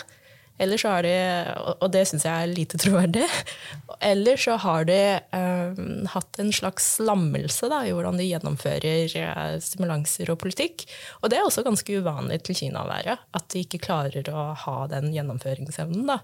eller 0.60 0.82
så 0.82 0.92
har 0.94 1.08
de, 1.08 1.14
og 1.80 1.88
det 1.94 2.04
syns 2.10 2.26
jeg 2.28 2.44
er 2.46 2.52
lite 2.52 2.80
troverdig, 2.82 3.26
eller 4.12 4.40
så 4.40 4.58
har 4.60 4.86
de 4.90 5.00
um, 5.32 6.06
hatt 6.14 6.40
en 6.42 6.52
slags 6.56 6.92
lammelse 7.04 7.72
da, 7.72 7.82
i 7.88 7.96
hvordan 7.96 8.20
de 8.20 8.28
gjennomfører 8.28 9.16
uh, 9.24 9.56
stimulanser 9.64 10.32
og 10.34 10.42
politikk. 10.44 10.86
Og 11.24 11.32
det 11.32 11.40
er 11.40 11.48
også 11.48 11.66
ganske 11.68 12.00
uvanlig 12.02 12.42
til 12.46 12.60
Kina 12.64 12.84
å 12.84 12.92
være. 12.92 13.18
At 13.36 13.50
de 13.54 13.64
ikke 13.66 13.82
klarer 13.88 14.30
å 14.34 14.52
ha 14.66 14.78
den 14.92 15.12
gjennomføringsevnen. 15.16 16.08
da. 16.12 16.22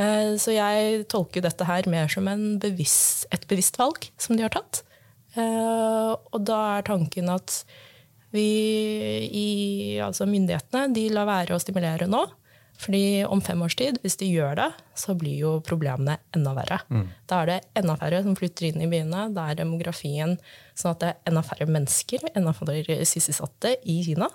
Eh, 0.00 0.34
så 0.40 0.54
jeg 0.54 1.06
tolker 1.12 1.44
dette 1.44 1.66
her 1.68 1.88
mer 1.90 2.10
som 2.12 2.28
bevisst, 2.62 3.26
et 3.34 3.44
bevisst 3.50 3.78
valg 3.80 4.08
som 4.20 4.36
de 4.38 4.46
har 4.46 4.54
tatt. 4.54 4.82
Eh, 5.36 6.12
og 6.12 6.38
da 6.44 6.60
er 6.78 6.86
tanken 6.86 7.30
at 7.32 7.62
vi 8.32 8.48
i 9.28 9.48
altså 10.00 10.24
myndighetene 10.28 10.94
de 10.96 11.08
lar 11.12 11.28
være 11.28 11.56
å 11.56 11.60
stimulere 11.60 12.08
nå. 12.08 12.24
Fordi 12.80 13.22
om 13.28 13.42
fem 13.44 13.60
års 13.62 13.76
tid, 13.78 13.98
hvis 14.02 14.16
de 14.20 14.30
gjør 14.32 14.56
det, 14.58 14.68
så 14.98 15.14
blir 15.18 15.36
jo 15.38 15.52
problemene 15.66 16.16
enda 16.34 16.54
verre. 16.56 16.80
Mm. 16.90 17.04
Da 17.30 17.42
er 17.42 17.50
det 17.50 17.58
enda 17.78 17.96
færre 18.00 18.22
som 18.24 18.36
flytter 18.38 18.70
inn 18.70 18.82
i 18.82 18.90
byene. 18.90 19.28
Da 19.36 19.50
er 19.50 19.60
demografien 19.60 20.38
sånn 20.74 20.94
at 20.94 21.02
det 21.02 21.12
er 21.12 21.30
enda 21.30 21.44
færre 21.46 21.68
mennesker, 21.70 22.26
enda 22.32 22.54
færre 22.56 22.98
sysselsatte 23.06 23.76
i 23.86 24.00
Kina. 24.06 24.30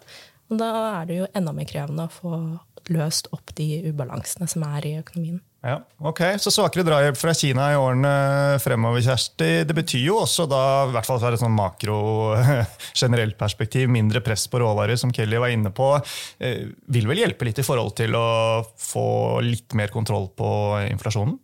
Og 0.48 0.62
da 0.62 0.72
er 1.02 1.10
det 1.10 1.20
jo 1.20 1.30
enda 1.36 1.54
mer 1.56 1.68
krevende 1.68 2.08
å 2.08 2.14
få 2.14 2.40
løst 2.94 3.28
opp 3.36 3.52
de 3.58 3.82
ubalansene 3.90 4.48
som 4.48 4.64
er 4.70 4.88
i 4.88 4.98
økonomien. 5.02 5.42
Ja, 5.66 5.80
ok. 6.06 6.22
Så 6.40 6.52
svakere 6.54 6.86
drahjelp 6.86 7.18
fra 7.18 7.34
Kina 7.36 7.72
i 7.74 7.78
årene 7.80 8.12
fremover, 8.62 9.02
Kjersti. 9.04 9.50
Det 9.68 9.76
betyr 9.76 10.04
jo 10.06 10.20
også, 10.22 10.46
da, 10.50 10.62
i 10.86 10.94
hvert 10.94 11.10
fall 11.10 11.20
fra 11.24 11.32
et 11.34 11.42
sånn 11.42 11.56
makro 11.56 11.98
generelt 13.02 13.38
perspektiv, 13.40 13.90
mindre 13.92 14.22
press 14.26 14.46
på 14.52 14.62
råvarer, 14.62 15.00
som 15.02 15.14
Kelly 15.14 15.42
var 15.42 15.54
inne 15.54 15.74
på. 15.74 15.90
Eh, 16.38 16.70
vil 16.94 17.10
vel 17.10 17.24
hjelpe 17.24 17.50
litt 17.50 17.60
i 17.64 17.66
forhold 17.66 17.98
til 17.98 18.16
å 18.20 18.28
få 18.78 19.08
litt 19.46 19.74
mer 19.78 19.94
kontroll 19.94 20.30
på 20.38 20.50
inflasjonen? 20.86 21.40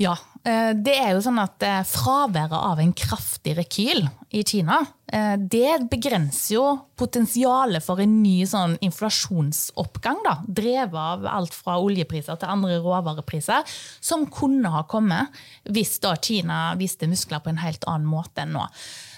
Ja. 0.00 0.14
Eh, 0.46 0.72
det 0.78 0.94
er 0.94 1.14
jo 1.16 1.22
sånn 1.24 1.40
at 1.42 1.64
eh, 1.66 1.80
Fraværet 1.88 2.54
av 2.54 2.78
en 2.78 2.92
kraftig 2.94 3.56
rekyl 3.58 4.04
i 4.30 4.44
Kina 4.46 4.78
eh, 5.10 5.34
det 5.40 5.88
begrenser 5.90 6.52
jo 6.54 6.66
potensialet 6.98 7.82
for 7.82 7.98
en 8.02 8.14
ny 8.22 8.44
sånn 8.46 8.76
inflasjonsoppgang. 8.86 10.22
da, 10.26 10.36
Drevet 10.46 10.94
av 10.94 11.26
alt 11.32 11.56
fra 11.56 11.80
oljepriser 11.82 12.38
til 12.38 12.52
andre 12.52 12.78
råvarepriser, 12.84 13.66
som 13.98 14.28
kunne 14.30 14.70
ha 14.70 14.84
kommet 14.86 15.34
hvis 15.66 15.96
da 16.04 16.14
Kina 16.14 16.60
viste 16.78 17.10
muskler 17.10 17.42
på 17.42 17.50
en 17.50 17.64
helt 17.64 17.86
annen 17.90 18.06
måte 18.06 18.46
enn 18.46 18.54
nå. 18.54 18.68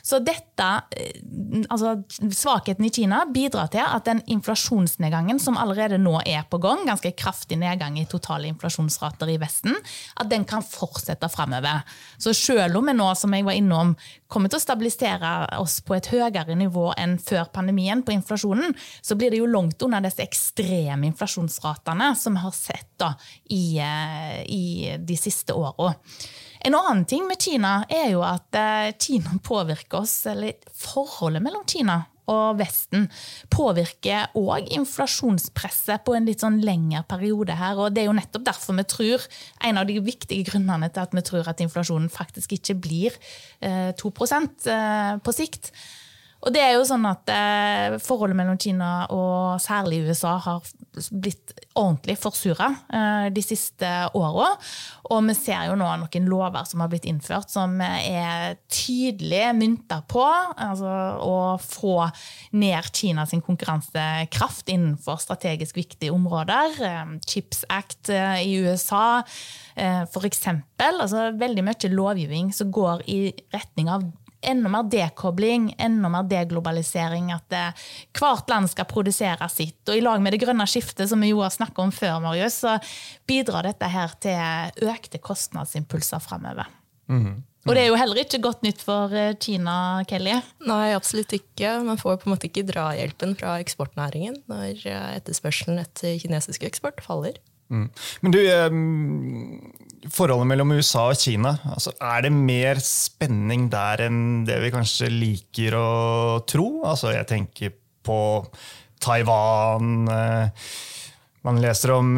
Så 0.09 0.23
dette, 0.25 0.67
eh, 0.97 1.21
altså 1.69 1.99
Svakheten 2.33 2.87
i 2.87 2.91
Kina 2.95 3.25
bidrar 3.29 3.69
til 3.73 3.85
at 3.85 4.07
den 4.09 4.23
inflasjonsnedgangen 4.33 5.41
som 5.43 5.59
allerede 5.61 5.99
nå 6.01 6.15
er 6.25 6.47
på 6.49 6.61
gang, 6.63 6.87
ganske 6.89 7.13
kraftig 7.19 7.59
nedgang 7.61 7.99
i 8.01 8.07
totale 8.09 8.49
inflasjonsrater 8.49 9.29
i 9.29 9.37
Vesten, 9.43 9.77
at 10.17 10.31
den 10.33 10.47
kan 10.49 10.65
fortsette 10.65 11.29
framover. 11.29 11.85
Så 12.17 12.33
selv 12.33 12.81
om 12.81 12.89
vi 12.89 12.97
nå, 12.97 13.11
som 13.21 13.37
jeg 13.37 13.45
var 13.45 13.59
innom, 13.59 13.95
kommer 14.33 14.49
til 14.49 14.61
å 14.61 14.65
stabilisere 14.65 15.35
oss 15.61 15.79
på 15.85 15.99
et 15.99 16.09
høyere 16.13 16.57
nivå 16.57 16.89
enn 16.97 17.19
før 17.21 17.53
pandemien 17.53 18.01
på 18.05 18.17
inflasjonen, 18.17 18.73
så 19.05 19.17
blir 19.19 19.33
det 19.33 19.43
jo 19.43 19.53
langt 19.53 19.83
unna 19.85 20.01
disse 20.05 20.25
ekstreme 20.25 21.11
inflasjonsratene 21.13 22.15
som 22.17 22.37
vi 22.37 22.47
har 22.47 22.57
sett 22.57 22.93
da, 22.97 23.13
i, 23.53 23.77
eh, 23.77 24.45
i 24.49 24.97
de 24.99 25.17
siste 25.21 25.53
åra. 25.53 25.93
En 26.67 26.75
annen 26.75 27.05
ting 27.09 27.27
med 27.29 27.41
Kina 27.43 27.81
er 27.93 28.13
jo 28.13 28.23
at 28.27 28.55
eh, 28.59 28.93
Kina 28.99 29.37
påvirker 29.45 30.03
oss, 30.03 30.21
eller 30.31 30.57
forholdet 30.75 31.45
mellom 31.45 31.67
Kina 31.69 32.03
og 32.29 32.59
Vesten 32.59 33.07
påvirker 33.53 34.35
òg 34.39 34.69
inflasjonspresset 34.77 36.05
på 36.05 36.17
en 36.17 36.29
litt 36.29 36.45
sånn 36.45 36.61
lengre 36.65 37.05
periode 37.09 37.57
her. 37.57 37.79
og 37.81 37.95
Det 37.95 38.05
er 38.05 38.11
jo 38.11 38.17
nettopp 38.19 38.45
derfor 38.51 38.77
vi 38.79 38.85
tror, 38.89 39.25
en 39.65 39.81
av 39.81 39.89
de 39.89 39.99
viktige 40.05 40.45
grunnene 40.51 40.91
til 40.93 41.07
at 41.07 41.17
vi 41.17 41.25
tror 41.25 41.49
at 41.49 41.63
inflasjonen 41.65 42.13
faktisk 42.13 42.59
ikke 42.59 42.77
blir 42.85 43.17
2 43.61 44.13
eh, 44.13 44.37
eh, 44.75 45.15
på 45.25 45.35
sikt. 45.37 45.73
Og 46.39 46.55
det 46.55 46.61
er 46.63 46.77
jo 46.77 46.85
sånn 46.87 47.07
at 47.09 47.31
eh, 47.35 47.97
Forholdet 48.03 48.39
mellom 48.39 48.59
Kina 48.63 49.09
og 49.11 49.59
særlig 49.63 50.05
USA 50.07 50.37
har 50.45 50.67
blitt 51.11 51.55
ordentlig 51.79 52.15
forsura 52.19 52.69
eh, 52.95 53.27
de 53.35 53.43
siste 53.43 53.89
åra. 54.19 54.53
Og 55.11 55.25
vi 55.27 55.35
ser 55.35 55.67
jo 55.67 55.75
nå 55.79 55.89
noen 55.99 56.29
lover 56.31 56.69
som 56.69 56.85
har 56.85 56.91
blitt 56.93 57.09
innført 57.11 57.51
som 57.51 57.75
er 57.83 58.59
tydelig 58.71 59.43
mynta 59.59 60.01
på 60.07 60.23
altså, 60.23 60.95
å 61.27 61.41
få 61.63 61.97
ned 62.59 62.93
Kinas 62.95 63.35
konkurransekraft 63.45 64.71
innenfor 64.71 65.19
strategisk 65.23 65.79
viktige 65.81 66.15
områder. 66.15 66.79
Eh, 66.87 67.13
Chips 67.27 67.65
Act 67.67 68.13
eh, 68.15 68.45
i 68.47 68.55
USA, 68.63 69.25
eh, 69.75 70.05
f.eks. 70.07 70.47
Altså, 70.79 71.29
veldig 71.39 71.67
mye 71.67 71.93
lovgivning 71.93 72.55
som 72.55 72.71
går 72.75 73.07
i 73.11 73.21
retning 73.55 73.91
av 73.91 74.07
enda 74.43 74.71
mer 74.73 74.87
dekobling, 74.91 75.71
enda 75.79 76.11
mer 76.13 76.27
deglobalisering. 76.31 77.33
At 77.35 77.49
det, 77.53 77.65
eh, 77.67 77.87
hvert 78.19 78.49
land 78.51 78.71
skal 78.71 78.89
produsere 78.91 79.49
sitt. 79.49 79.81
Og 79.89 79.97
i 79.97 80.05
lag 80.05 80.23
med 80.23 80.33
det 80.33 80.43
grønne 80.43 80.67
skiftet, 80.67 81.09
som 81.09 81.21
vi 81.21 81.33
jo 81.33 81.43
har 81.43 81.51
snakket 81.51 81.79
om 81.79 81.91
før, 81.91 82.21
Marius, 82.23 82.63
så 82.65 82.79
bidrar 83.27 83.63
dette 83.63 83.89
her 83.89 84.15
til 84.21 84.89
økte 84.89 85.19
kostnadsimpulser 85.19 86.21
framover. 86.21 86.67
Mm 87.09 87.25
-hmm. 87.25 87.43
Og 87.67 87.75
det 87.75 87.83
er 87.83 87.91
jo 87.91 87.99
heller 88.01 88.17
ikke 88.17 88.41
godt 88.41 88.63
nytt 88.63 88.81
for 88.81 89.13
eh, 89.13 89.35
Kina, 89.41 90.05
Kelly? 90.09 90.39
Nei, 90.69 90.95
absolutt 90.97 91.33
ikke. 91.33 91.83
Man 91.85 91.99
får 91.99 92.17
på 92.17 92.29
en 92.29 92.35
måte 92.37 92.49
ikke 92.49 92.67
drahjelpen 92.69 93.37
fra 93.37 93.59
eksportnæringen 93.61 94.43
når 94.47 94.87
eh, 94.87 95.17
etterspørselen 95.19 95.79
etter 95.83 96.17
kinesisk 96.23 96.63
eksport 96.63 97.03
faller. 97.05 97.37
Mm. 97.69 97.89
Men 98.25 98.35
du, 98.35 98.41
forholdet 100.15 100.49
mellom 100.49 100.77
USA 100.79 101.09
og 101.13 101.21
Kina, 101.21 101.57
altså, 101.69 101.93
er 102.01 102.27
det 102.27 102.35
mer 102.35 102.81
spenning 102.83 103.69
der 103.73 104.07
enn 104.09 104.21
det 104.49 104.61
vi 104.63 104.73
kanskje 104.75 105.11
liker 105.13 105.77
å 105.79 105.89
tro? 106.49 106.69
Altså, 106.89 107.13
jeg 107.17 107.29
tenker 107.31 107.75
på 108.07 108.21
Taiwan. 109.03 110.07
Eh, 110.13 110.71
man 111.47 111.61
leser 111.63 111.93
om 111.95 112.17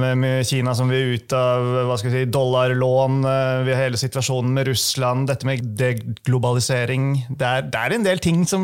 Kina 0.49 0.73
som 0.75 0.89
vil 0.91 1.17
ut 1.19 1.35
av 1.37 1.91
vi 1.93 2.13
si, 2.13 2.25
dollarlån. 2.33 3.19
Eh, 3.31 3.57
vi 3.67 3.75
har 3.75 3.85
hele 3.85 4.01
situasjonen 4.01 4.55
med 4.57 4.71
Russland, 4.71 5.29
dette 5.31 5.49
med 5.49 5.67
deglobalisering. 5.79 7.13
Det 7.29 7.51
det 7.71 7.83
er 7.83 7.97
en 7.97 8.07
del 8.07 8.23
ting 8.23 8.47
som 8.49 8.63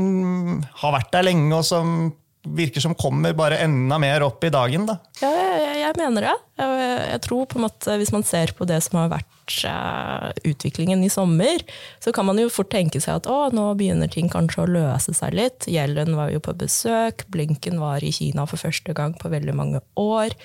har 0.82 0.96
vært 0.96 1.12
der 1.12 1.28
lenge, 1.28 1.50
og 1.56 1.66
som 1.66 2.14
virker 2.56 2.82
som 2.82 2.94
kommer 2.98 3.34
bare 3.36 3.58
enda 3.64 3.98
mer 4.00 4.24
opp 4.26 4.44
i 4.46 4.50
dagen. 4.52 4.86
Da. 4.88 4.98
Ja, 5.20 5.30
jeg, 5.32 5.78
jeg 5.82 5.96
mener 5.98 6.28
det. 6.28 6.34
Jeg, 6.60 6.84
jeg, 7.10 7.22
tror 7.26 7.48
på 7.50 7.58
en 7.58 7.66
måte, 7.66 7.96
Hvis 8.00 8.12
man 8.14 8.24
ser 8.26 8.52
på 8.56 8.68
det 8.68 8.78
som 8.86 9.00
har 9.00 9.10
vært 9.12 9.56
uh, 9.68 10.30
utviklingen 10.46 11.02
i 11.04 11.10
sommer, 11.12 11.64
så 12.02 12.12
kan 12.14 12.28
man 12.28 12.40
jo 12.40 12.52
fort 12.52 12.70
tenke 12.72 13.02
seg 13.02 13.20
at 13.20 13.30
å, 13.30 13.38
nå 13.54 13.68
begynner 13.78 14.10
ting 14.12 14.30
kanskje 14.32 14.64
å 14.64 14.70
løse 14.70 15.14
seg 15.16 15.36
litt. 15.36 15.68
Gjelden 15.70 16.16
var 16.18 16.32
jo 16.34 16.42
på 16.44 16.56
besøk, 16.58 17.26
Blinken 17.32 17.80
var 17.82 18.04
i 18.04 18.14
Kina 18.14 18.46
for 18.48 18.60
første 18.60 18.96
gang 18.96 19.16
på 19.18 19.32
veldig 19.32 19.56
mange 19.56 19.82
år. 20.00 20.36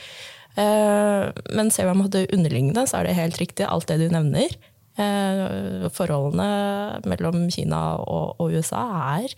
Uh, 0.57 1.31
men 1.55 1.71
ser 1.71 1.87
man 1.91 2.03
på 2.05 2.11
det 2.17 2.27
underliggende, 2.35 2.83
så 2.89 2.99
er 2.99 3.07
det 3.07 3.19
helt 3.19 3.39
riktig 3.41 3.69
alt 3.69 3.87
det 3.91 4.01
du 4.01 4.09
nevner. 4.11 4.57
Uh, 4.99 5.87
forholdene 5.95 6.99
mellom 7.07 7.45
Kina 7.53 7.95
og, 8.03 8.41
og 8.43 8.57
USA 8.57 8.83
er 9.15 9.31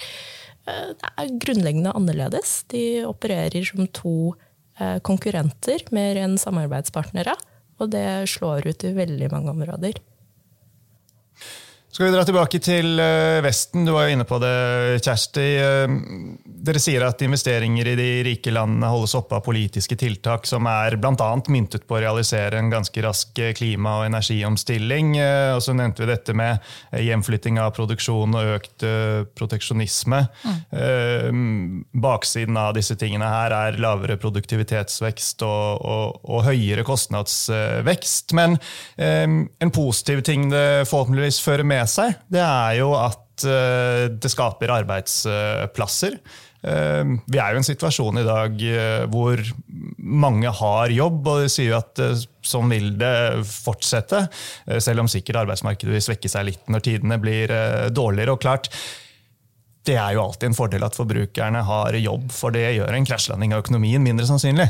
det 0.66 1.10
er 1.12 1.38
grunnleggende 1.44 1.94
annerledes. 1.98 2.64
De 2.72 3.04
opererer 3.08 3.66
som 3.68 3.88
to 3.92 4.16
eh, 4.80 5.00
konkurrenter 5.04 5.84
mer 5.96 6.20
enn 6.22 6.38
samarbeidspartnere. 6.40 7.36
Og 7.82 7.92
det 7.92 8.08
slår 8.32 8.70
ut 8.70 8.86
i 8.88 8.94
veldig 8.96 9.30
mange 9.34 9.52
områder. 9.52 10.00
Skal 11.94 12.08
vi 12.08 12.14
dra 12.16 12.24
tilbake 12.26 12.58
til 12.58 12.98
eh, 12.98 13.38
Vesten? 13.46 13.84
Du 13.86 13.92
var 13.94 14.08
jo 14.08 14.16
inne 14.16 14.26
på 14.26 14.40
det, 14.42 14.50
Kjersti. 15.06 15.44
Eh, 15.62 15.92
dere 16.66 16.80
sier 16.82 17.04
at 17.06 17.22
investeringer 17.22 17.92
i 17.92 17.94
de 18.00 18.08
rike 18.26 18.50
landene 18.50 18.88
holdes 18.90 19.14
oppe 19.20 19.38
av 19.38 19.44
politiske 19.46 19.94
tiltak 20.02 20.50
som 20.50 20.66
er 20.66 20.98
bl.a. 20.98 21.28
myntet 21.54 21.86
på 21.86 22.00
å 22.00 22.02
realisere 22.02 22.58
en 22.58 22.72
ganske 22.74 23.04
rask 23.06 23.38
eh, 23.38 23.52
klima- 23.54 24.00
og 24.00 24.08
energiomstilling. 24.08 25.12
Og 25.54 25.62
så 25.62 25.76
nevnte 25.78 26.02
vi 26.02 26.08
dette 26.10 26.34
med 26.34 26.98
hjemflytting 26.98 27.60
av 27.62 27.76
produksjon 27.78 28.34
og 28.40 28.50
økt 28.56 28.88
proteksjonisme. 29.38 30.24
Mm. 30.74 31.84
Baksiden 32.02 32.58
av 32.58 32.74
disse 32.74 32.98
tingene 32.98 33.30
her 33.30 33.54
er 33.54 33.78
lavere 33.82 34.18
produktivitetsvekst 34.22 35.46
og, 35.46 35.86
og, 35.86 36.18
og 36.26 36.46
høyere 36.48 36.86
kostnadsvekst. 36.88 38.34
Men 38.40 38.58
en 38.98 39.76
positiv 39.76 40.24
ting 40.26 40.50
det 40.50 40.88
forhåpentligvis 40.90 41.42
fører 41.44 41.68
med 41.68 41.83
seg, 41.90 42.18
det 42.32 42.42
er 42.44 42.80
jo 42.80 42.94
at 42.98 43.46
uh, 43.48 44.08
det 44.12 44.32
skaper 44.32 44.74
arbeidsplasser. 44.80 46.18
Uh, 46.64 47.20
vi 47.28 47.40
er 47.42 47.52
jo 47.52 47.60
i 47.60 47.62
en 47.62 47.68
situasjon 47.68 48.22
i 48.22 48.26
dag 48.28 48.66
uh, 48.72 49.06
hvor 49.12 49.42
mange 49.98 50.52
har 50.62 50.94
jobb, 50.94 51.22
og 51.28 51.44
de 51.44 51.52
sier 51.52 51.74
jo 51.74 51.80
at 51.80 52.04
sånn 52.44 52.72
vil 52.72 52.94
det 53.00 53.16
fortsette. 53.48 54.26
selv 54.84 55.04
om 55.04 55.10
sikkert 55.12 55.44
arbeidsmarkedet 55.46 55.96
vil 55.96 56.04
svekke 56.04 56.32
seg 56.32 56.50
litt 56.50 56.72
når 56.72 56.84
tidene 56.84 57.20
blir 57.22 57.54
dårligere. 57.96 58.36
og 58.36 58.42
klart, 58.44 58.68
det 59.88 59.96
er 60.00 60.16
jo 60.16 60.26
alltid 60.26 60.50
en 60.50 60.58
fordel 60.58 60.84
at 60.86 60.96
forbrukerne 60.96 61.64
har 61.68 61.96
jobb, 62.00 62.32
for 62.36 62.56
det 62.56 62.66
gjør 62.76 62.96
en 62.96 63.08
krasjlanding 63.08 63.56
av 63.56 63.64
økonomien 63.64 64.04
mindre 64.04 64.28
sannsynlig. 64.28 64.68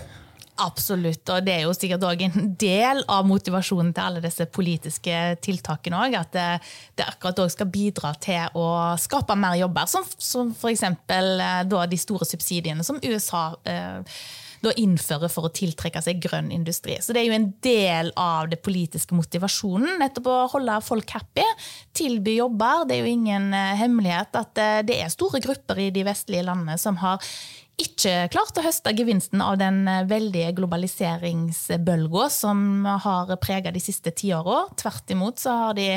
Absolutt, 0.62 1.26
og 1.34 1.46
det 1.48 1.54
er 1.56 1.64
jo 1.66 1.74
sikkert 1.74 2.04
òg 2.06 2.20
en 2.28 2.52
del 2.62 3.00
av 3.10 3.26
motivasjonen 3.26 3.90
til 3.96 4.04
alle 4.04 4.22
disse 4.22 4.46
politiske 4.54 5.16
tiltakene 5.42 6.04
òg. 6.06 6.18
At 6.20 6.36
det, 6.36 6.48
det 7.00 7.08
akkurat 7.10 7.42
òg 7.42 7.54
skal 7.56 7.72
bidra 7.74 8.14
til 8.22 8.60
å 8.60 8.68
skape 9.02 9.38
mer 9.40 9.58
jobber. 9.58 9.90
Som, 9.90 10.06
som 10.22 10.54
f.eks. 10.54 10.86
Eh, 10.86 11.64
de 11.66 12.00
store 12.00 12.30
subsidiene 12.30 12.86
som 12.86 13.02
USA 13.02 13.48
eh, 13.66 14.22
da 14.64 14.72
innfører 14.80 15.32
for 15.32 15.48
å 15.48 15.54
tiltrekke 15.54 16.02
seg 16.04 16.22
grønn 16.24 16.52
industri. 16.56 16.96
Så 17.04 17.16
det 17.16 17.24
er 17.24 17.28
jo 17.28 17.36
en 17.36 17.50
del 17.66 18.12
av 18.20 18.48
det 18.52 18.62
politiske 18.64 19.16
motivasjonen, 19.18 19.98
nettopp 20.00 20.30
å 20.32 20.38
holde 20.54 20.80
folk 20.86 21.16
happy, 21.18 21.46
tilby 21.96 22.38
jobber. 22.40 22.86
Det 22.88 22.98
er 22.98 23.04
jo 23.04 23.18
ingen 23.18 23.50
eh, 23.58 23.74
hemmelighet 23.82 24.40
at 24.40 24.64
eh, 24.64 24.80
det 24.88 25.02
er 25.04 25.12
store 25.14 25.44
grupper 25.44 25.84
i 25.84 25.90
de 25.96 26.06
vestlige 26.08 26.46
landene 26.48 26.80
som 26.80 27.00
har 27.04 27.20
ikke 27.82 28.28
klart 28.30 28.58
å 28.60 28.64
høste 28.64 28.92
gevinsten 28.94 29.42
av 29.42 29.56
den 29.58 29.88
eh, 29.90 30.04
veldige 30.06 30.52
globaliseringsbølga 30.60 32.28
som 32.30 32.86
har 32.86 33.32
prega 33.42 33.72
de 33.74 33.82
siste 33.82 34.14
tiåra. 34.14 34.68
Tvert 34.78 35.14
imot 35.16 35.42
så 35.42 35.56
har 35.58 35.78
de 35.78 35.88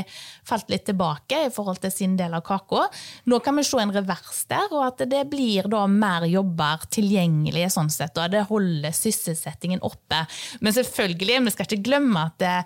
falt 0.46 0.70
litt 0.72 0.86
tilbake 0.88 1.46
i 1.46 1.52
forhold 1.52 1.82
til 1.82 1.92
sin 1.92 2.16
del 2.16 2.34
av 2.38 2.44
kaka. 2.46 2.86
Nå 3.28 3.40
kan 3.44 3.60
vi 3.60 3.66
se 3.68 3.80
en 3.82 3.92
revers 3.92 4.42
der, 4.48 4.70
og 4.72 4.86
at 4.86 5.04
det 5.10 5.26
blir 5.30 5.68
da 5.72 5.84
mer 5.90 6.24
jobber 6.30 6.88
tilgjengelige 6.96 7.70
sånn 7.76 7.92
sett, 7.92 8.16
og 8.16 8.32
det 8.32 8.46
holder 8.48 8.96
sysselsettingen 8.96 9.84
oppe. 9.84 10.24
Men 10.64 10.76
selvfølgelig, 10.76 11.42
vi 11.44 11.54
skal 11.54 11.68
ikke 11.68 11.88
glemme 11.90 12.28
at 12.30 12.40
det, 12.40 12.56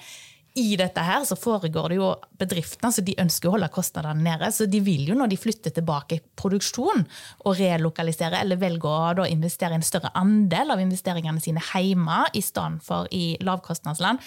i 0.59 0.75
dette 0.77 1.03
her 1.05 1.25
så 1.25 1.37
foregår 1.39 1.93
det 1.93 1.99
jo 2.01 2.09
bedriftene 2.41 2.91
så 2.93 3.05
de 3.07 3.15
ønsker 3.23 3.49
å 3.49 3.55
holde 3.55 3.71
kostnadene 3.71 4.25
nede. 4.25 4.51
Så 4.55 4.67
de 4.71 4.81
vil 4.83 5.07
jo 5.11 5.17
når 5.19 5.31
de 5.31 5.39
flytter 5.39 5.75
tilbake 5.77 6.19
i 6.19 6.23
produksjon 6.41 7.05
og 7.45 7.59
relokalisere, 7.61 8.41
eller 8.43 8.61
velger 8.61 9.23
å 9.23 9.29
investere 9.31 9.79
en 9.79 9.87
større 9.87 10.11
andel 10.19 10.75
av 10.75 10.83
investeringene 10.83 11.43
sine 11.43 11.63
hjemme 11.63 12.25
i 12.35 12.43
stedet 12.43 12.83
for 12.85 13.07
i 13.15 13.37
lavkostnadsland, 13.47 14.19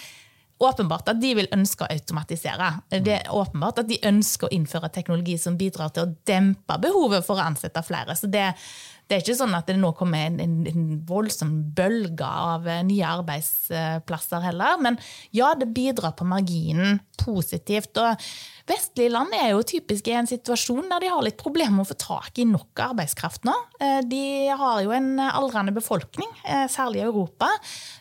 åpenbart 0.64 1.10
at 1.10 1.20
de 1.20 1.32
vil 1.36 1.50
ønske 1.52 1.84
å 1.84 1.90
automatisere. 1.92 2.70
Det 2.88 3.18
er 3.18 3.32
åpenbart 3.34 3.82
at 3.82 3.90
de 3.90 3.98
ønsker 4.06 4.48
å 4.48 4.54
innføre 4.54 4.90
teknologi 4.94 5.36
som 5.40 5.58
bidrar 5.60 5.92
til 5.92 6.06
å 6.06 6.14
dempe 6.26 6.78
behovet 6.80 7.26
for 7.26 7.40
å 7.40 7.48
ansette 7.50 7.82
flere. 7.84 8.16
Så 8.16 8.30
det, 8.32 8.52
det 9.04 9.16
er 9.16 9.20
ikke 9.20 9.36
sånn 9.36 9.56
at 9.56 9.68
det 9.68 9.76
nå 9.76 9.90
kommer 9.98 10.30
en, 10.30 10.38
en, 10.40 10.54
en, 10.70 10.84
voldsom 11.04 11.52
bølge 11.76 12.24
av 12.24 12.64
eh, 12.70 12.80
nye 12.86 13.10
arbeidsplasser 13.20 14.44
heller. 14.46 14.78
Men 14.80 14.96
ja, 15.36 15.50
det 15.58 15.68
bidrar 15.76 16.14
på 16.16 16.24
marginen 16.28 17.02
positivt. 17.20 18.00
Og 18.00 18.24
vestlige 18.70 19.12
land 19.12 19.36
er 19.36 19.52
jo 19.52 19.64
typisk 19.68 20.08
i 20.08 20.16
en 20.16 20.30
situasjon 20.30 20.88
der 20.88 21.04
de 21.04 21.12
har 21.12 21.24
litt 21.26 21.36
problemer 21.40 21.76
med 21.76 21.84
å 21.84 21.90
få 21.92 21.98
tak 22.00 22.40
i 22.40 22.48
nok 22.48 22.80
arbeidskraft 22.86 23.44
nå. 23.44 23.54
Eh, 23.76 24.00
de 24.08 24.24
har 24.56 24.80
jo 24.86 24.94
en 24.96 25.12
aldrende 25.26 25.76
befolkning, 25.76 26.30
eh, 26.48 26.64
særlig 26.72 27.02
i 27.02 27.08
Europa. 27.08 27.50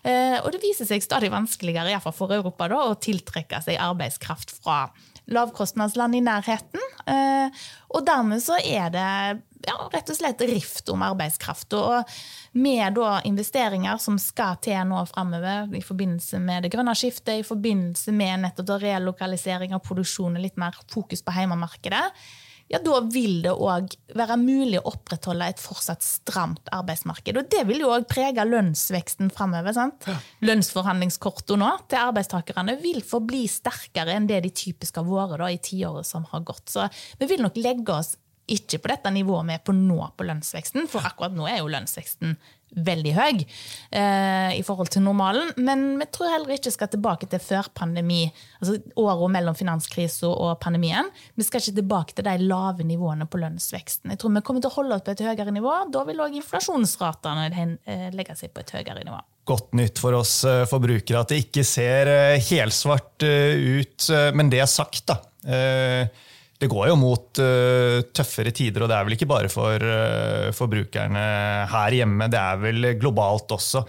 Og 0.03 0.49
det 0.51 0.59
viser 0.63 0.87
seg 0.87 1.03
stadig 1.03 1.29
vanskeligere, 1.31 1.91
iallfall 1.91 2.15
for 2.15 2.33
Europa, 2.35 2.67
da, 2.71 2.79
å 2.91 2.99
tiltrekke 2.99 3.59
seg 3.63 3.79
arbeidskraft 3.81 4.51
fra 4.63 4.85
lavkostnadsland 5.31 6.17
i 6.17 6.21
nærheten. 6.25 6.83
Og 7.93 8.05
dermed 8.07 8.41
så 8.43 8.57
er 8.59 8.89
det 8.93 9.07
ja, 9.67 9.75
rett 9.93 10.11
og 10.11 10.17
slett 10.17 10.41
rift 10.47 10.89
om 10.91 11.03
arbeidskraft. 11.05 11.73
Og 11.77 12.15
med 12.59 12.97
da 12.97 13.17
investeringer 13.27 13.99
som 14.01 14.19
skal 14.21 14.59
til 14.63 14.79
nå 14.89 15.03
framover 15.11 15.71
i 15.75 15.83
forbindelse 15.83 16.41
med 16.43 16.65
det 16.65 16.73
grønne 16.73 16.95
skiftet, 16.97 17.39
i 17.39 17.47
forbindelse 17.47 18.15
med 18.15 18.43
nettopp 18.45 18.75
relokalisering 18.83 19.75
av 19.75 19.83
produksjonen, 19.85 20.41
litt 20.43 20.59
mer 20.59 20.77
fokus 20.91 21.23
på 21.23 21.35
hjemmemarkedet, 21.37 22.03
ja, 22.73 22.79
da 22.81 22.99
vil 23.13 23.43
det 23.45 23.51
òg 23.53 23.91
være 24.17 24.37
mulig 24.41 24.79
å 24.79 24.87
opprettholde 24.89 25.45
et 25.51 25.61
fortsatt 25.61 26.01
stramt 26.01 26.71
arbeidsmarked. 26.73 27.37
Og 27.37 27.51
det 27.53 27.61
vil 27.69 27.83
jo 27.83 27.91
òg 27.93 28.07
prege 28.09 28.45
lønnsveksten 28.47 29.29
framover. 29.33 29.77
Ja. 29.77 30.15
Lønnsforhandlingskortet 30.47 31.53
nå 31.61 31.69
til 31.85 32.01
arbeidstakerne 32.01 32.79
vil 32.81 33.03
forbli 33.05 33.45
sterkere 33.51 34.17
enn 34.17 34.25
det 34.29 34.41
de 34.47 34.53
typisk 34.63 34.97
har 34.97 35.05
vært 35.05 35.45
i 35.53 35.61
tiåret 35.69 36.09
som 36.09 36.25
har 36.31 36.41
gått. 36.47 36.65
Så 36.73 36.87
vi 37.21 37.29
vil 37.29 37.45
nok 37.45 37.61
legge 37.61 37.93
oss 37.93 38.15
ikke 38.49 38.81
på 38.81 38.89
dette 38.91 39.11
nivået 39.13 39.47
vi 39.47 39.55
er 39.55 39.63
på 39.63 39.75
nå 39.77 40.01
på 40.17 40.25
lønnsveksten, 40.27 40.89
for 40.91 41.05
akkurat 41.05 41.35
nå 41.35 41.45
er 41.47 41.61
jo 41.61 41.69
lønnsveksten 41.71 42.35
veldig 42.75 43.13
høy 43.15 43.43
eh, 43.43 44.51
i 44.57 44.63
forhold 44.65 44.91
til 44.93 45.03
normalen. 45.05 45.51
Men 45.61 45.85
vi 45.99 46.07
tror 46.13 46.31
heller 46.33 46.55
ikke 46.55 46.73
skal 46.73 46.91
tilbake 46.93 47.29
til 47.31 47.41
før 47.43 47.69
pandemi, 47.75 48.25
altså 48.59 48.79
året 48.99 49.33
mellom 49.35 49.57
finanskrisen 49.57 50.31
og 50.31 50.57
pandemien. 50.63 51.09
Vi 51.35 51.45
skal 51.47 51.61
ikke 51.61 51.77
tilbake 51.81 52.17
til 52.17 52.27
de 52.27 52.35
lave 52.47 52.87
nivåene 52.87 53.27
på 53.29 53.41
lønnsveksten. 53.41 54.13
Jeg 54.13 54.21
tror 54.21 54.33
vi 54.35 54.43
kommer 54.45 54.63
til 54.63 54.71
å 54.73 54.77
holde 54.79 54.97
oss 54.97 55.05
på 55.05 55.15
et 55.15 55.25
høyere 55.27 55.53
nivå. 55.55 55.75
Da 55.93 56.03
vil 56.07 56.23
òg 56.23 56.35
inflasjonsratene 56.39 57.47
eh, 57.85 58.09
legge 58.15 58.37
seg 58.39 58.53
på 58.53 58.63
et 58.63 58.75
høyere 58.79 59.03
nivå. 59.03 59.21
Godt 59.49 59.73
nytt 59.75 59.99
for 59.99 60.15
oss 60.15 60.37
eh, 60.47 60.63
forbrukere 60.69 61.23
at 61.23 61.33
det 61.33 61.41
ikke 61.45 61.65
ser 61.67 62.11
eh, 62.11 62.51
helsvart 62.51 63.23
ut. 63.23 64.11
Men 64.35 64.51
det 64.51 64.63
er 64.63 64.71
sagt, 64.71 65.05
da 65.09 65.19
det 66.63 66.71
går 66.71 66.89
jo 66.93 66.97
mot 66.99 67.43
uh, 67.43 67.99
tøffere 68.15 68.53
tider, 68.55 68.85
og 68.85 68.91
det 68.91 68.97
er 68.97 69.07
vel 69.07 69.17
ikke 69.17 69.29
bare 69.29 69.51
for 69.51 69.83
uh, 69.83 70.49
forbrukerne 70.55 71.23
her 71.73 71.95
hjemme, 71.99 72.29
det 72.31 72.39
er 72.39 72.61
vel 72.61 72.89
globalt 73.01 73.51
også. 73.51 73.83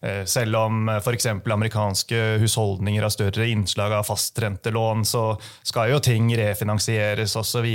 Uh, 0.00 0.22
selv 0.30 0.60
om 0.60 0.92
f.eks. 1.00 1.26
amerikanske 1.42 2.20
husholdninger 2.42 3.04
har 3.04 3.14
større 3.14 3.48
innslag 3.50 3.96
av 3.98 4.06
fastrentelån, 4.08 5.02
så 5.08 5.24
skal 5.66 5.96
jo 5.96 6.02
ting 6.04 6.30
refinansieres 6.38 7.34
osv. 7.40 7.66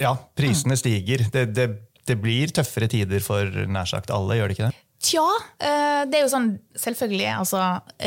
Ja, 0.00 0.14
prisene 0.38 0.78
stiger. 0.80 1.26
Det, 1.28 1.50
det, 1.52 1.68
det 2.08 2.16
blir 2.22 2.54
tøffere 2.56 2.88
tider 2.90 3.20
for 3.22 3.60
nær 3.68 3.90
sagt 3.90 4.10
alle, 4.14 4.40
gjør 4.40 4.48
det 4.48 4.56
ikke 4.56 4.70
det? 4.70 4.81
Tja, 5.02 5.24
det 5.58 6.14
er 6.14 6.22
jo 6.22 6.30
sånn 6.30 6.52
selvfølgelig, 6.78 7.32
altså 7.34 7.58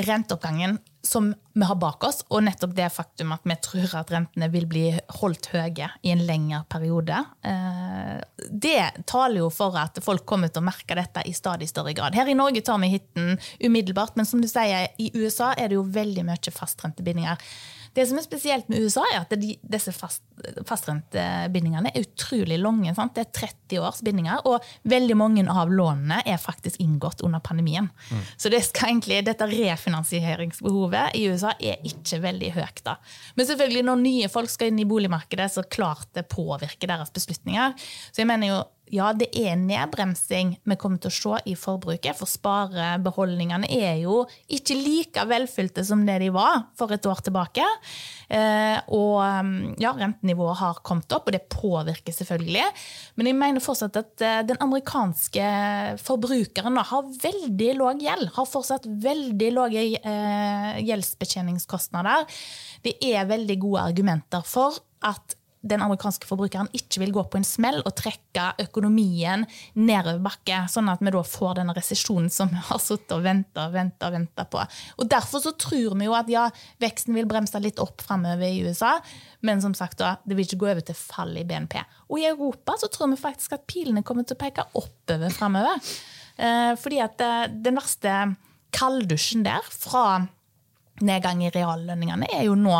renteoppgangen 0.07 0.77
som 1.05 1.33
vi 1.53 1.65
har 1.65 1.75
bak 1.75 2.03
oss, 2.03 2.23
og 2.29 2.43
nettopp 2.43 2.73
det 2.75 2.87
faktum 2.91 3.31
at 3.35 3.45
vi 3.47 3.55
tror 3.63 3.93
at 4.01 4.11
rentene 4.11 4.49
vil 4.51 4.65
bli 4.69 4.85
holdt 5.19 5.49
høye 5.53 5.89
i 6.03 6.11
en 6.11 6.23
lengre 6.27 6.63
periode, 6.71 7.21
eh, 7.45 8.17
det 8.49 9.05
taler 9.07 9.43
jo 9.43 9.51
for 9.53 9.77
at 9.79 10.01
folk 10.03 10.25
kommer 10.27 10.51
til 10.51 10.63
å 10.63 10.67
merke 10.67 10.97
dette 10.97 11.23
i 11.29 11.33
stadig 11.35 11.69
større 11.71 11.93
grad. 11.95 12.17
Her 12.17 12.29
i 12.31 12.37
Norge 12.37 12.63
tar 12.65 12.81
vi 12.83 12.91
hiten 12.97 13.37
umiddelbart, 13.61 14.17
men 14.17 14.27
som 14.27 14.41
du 14.43 14.49
sier, 14.51 14.89
i 14.97 15.11
USA 15.15 15.53
er 15.53 15.71
det 15.71 15.79
jo 15.79 15.87
veldig 15.87 16.25
mye 16.27 16.55
fastrentebindinger. 16.57 17.39
Det 17.95 18.05
som 18.09 18.19
er 18.19 18.25
spesielt 18.25 18.67
med 18.71 18.83
USA, 18.83 19.05
er 19.13 19.21
at 19.23 19.33
de, 19.39 19.53
disse 19.63 19.93
fast, 19.95 20.23
fastrentebindingene 20.67 21.93
er 21.93 22.03
utrolig 22.03 22.57
lange. 22.59 22.91
Sant? 22.97 23.15
Det 23.15 23.23
er 23.23 23.47
30 23.47 23.79
års 23.87 24.01
bindinger, 24.05 24.43
og 24.49 24.63
veldig 24.83 25.17
mange 25.19 25.45
av 25.51 25.71
lånene 25.71 26.19
er 26.27 26.41
faktisk 26.41 26.81
inngått 26.83 27.23
under 27.25 27.43
pandemien. 27.43 27.87
Mm. 28.11 28.23
Så 28.35 28.51
det 28.51 28.61
egentlig, 28.75 29.21
dette 29.27 29.47
refinansieringsbehovet 29.49 31.15
i 31.15 31.25
USA 31.31 31.55
er 31.55 31.79
ikke 31.87 32.19
veldig 32.25 32.51
høyt. 32.57 32.83
da. 32.85 32.97
Men 33.39 33.49
selvfølgelig 33.49 33.85
når 33.87 34.03
nye 34.03 34.31
folk 34.31 34.51
skal 34.51 34.73
inn 34.73 34.83
i 34.83 34.89
boligmarkedet, 34.89 35.51
så 35.55 35.63
klart 35.63 36.11
det 36.17 36.27
påvirker 36.31 36.91
deres 36.91 37.13
beslutninger. 37.15 37.75
Så 38.11 38.23
jeg 38.23 38.31
mener 38.31 38.51
jo 38.51 38.63
ja, 38.93 39.09
det 39.17 39.31
er 39.33 39.55
nedbremsing 39.57 40.55
vi 40.61 40.77
kommer 40.77 41.01
til 41.01 41.09
å 41.09 41.15
se 41.15 41.39
i 41.49 41.55
forbruket. 41.57 42.13
For 42.17 42.29
sparebeholdningene 42.29 43.69
er 43.73 44.01
jo 44.03 44.21
ikke 44.51 44.77
like 44.77 45.25
velfylte 45.29 45.85
som 45.87 46.03
det 46.05 46.19
de 46.21 46.29
var 46.33 46.67
for 46.77 46.93
et 46.93 47.07
år 47.09 47.23
tilbake. 47.25 47.65
Eh, 48.29 48.77
og 48.93 49.21
mm, 49.21 49.75
ja, 49.81 49.93
rentenivået 49.97 50.59
har 50.61 50.81
kommet 50.85 51.15
opp, 51.17 51.29
og 51.29 51.35
det 51.35 51.43
påvirker 51.51 52.13
selvfølgelig. 52.15 52.65
Men 53.17 53.29
jeg 53.31 53.39
mener 53.39 53.65
fortsatt 53.65 53.97
at 54.01 54.25
eh, 54.25 54.41
den 54.49 54.61
amerikanske 54.63 55.47
forbrukeren 56.05 56.77
har 56.91 57.09
veldig 57.23 57.71
lav 57.79 58.03
gjeld. 58.05 58.33
Har 58.37 58.49
fortsatt 58.49 58.85
veldig 58.85 59.49
lave 59.55 59.87
eh, 59.97 60.83
gjeldsbetjeningskostnader. 60.85 62.29
Det 62.85 62.99
er 63.09 63.29
veldig 63.29 63.57
gode 63.65 63.89
argumenter 63.89 64.45
for 64.45 64.77
at 65.05 65.37
den 65.65 65.81
amerikanske 65.81 66.27
forbrukeren 66.29 66.69
ikke 66.77 67.01
vil 67.01 67.13
gå 67.15 67.23
på 67.31 67.39
en 67.39 67.47
smell 67.47 67.79
og 67.81 67.95
trekke 67.97 68.51
økonomien 68.61 69.45
nedover 69.73 70.21
bakke, 70.27 70.61
sånn 70.71 70.91
at 70.91 71.01
vi 71.01 71.13
da 71.15 71.23
får 71.25 71.57
denne 71.59 71.75
resesjonen 71.75 72.29
som 72.33 72.51
vi 72.53 72.61
har 72.67 72.81
sittet 72.81 73.15
og 73.15 73.23
venta 73.25 73.67
og 73.67 73.75
venta 73.75 74.11
og 74.11 74.51
på. 74.53 74.65
Og 74.99 75.09
Derfor 75.15 75.41
så 75.41 75.55
tror 75.59 75.97
vi 75.97 76.07
jo 76.07 76.15
at 76.17 76.29
ja, 76.31 76.45
veksten 76.83 77.15
vil 77.17 77.29
bremse 77.29 77.61
litt 77.63 77.81
opp 77.81 78.03
framover 78.05 78.45
i 78.45 78.61
USA, 78.65 78.97
men 79.45 79.63
som 79.63 79.73
sagt 79.77 79.99
da, 80.01 80.15
det 80.25 80.37
vil 80.37 80.47
ikke 80.47 80.61
gå 80.61 80.69
over 80.73 80.85
til 80.85 80.97
fall 80.97 81.33
i 81.39 81.45
BNP. 81.47 81.79
Og 82.11 82.21
i 82.21 82.29
Europa 82.29 82.77
så 82.81 82.89
tror 82.91 83.11
vi 83.13 83.21
faktisk 83.21 83.57
at 83.57 83.65
pilene 83.69 84.05
kommer 84.05 84.27
til 84.27 84.37
å 84.37 84.43
peke 84.45 84.67
oppover 84.77 85.33
framover. 85.33 85.81
Eh, 86.37 86.73
fordi 86.79 87.01
at 87.03 87.21
eh, 87.23 87.49
den 87.65 87.77
verste 87.79 88.15
kalddusjen 88.75 89.45
der 89.45 89.65
fra 89.71 90.25
nedgang 91.03 91.43
i 91.43 91.51
reallønningene 91.53 92.29
er 92.31 92.45
jo 92.47 92.55
nå 92.59 92.75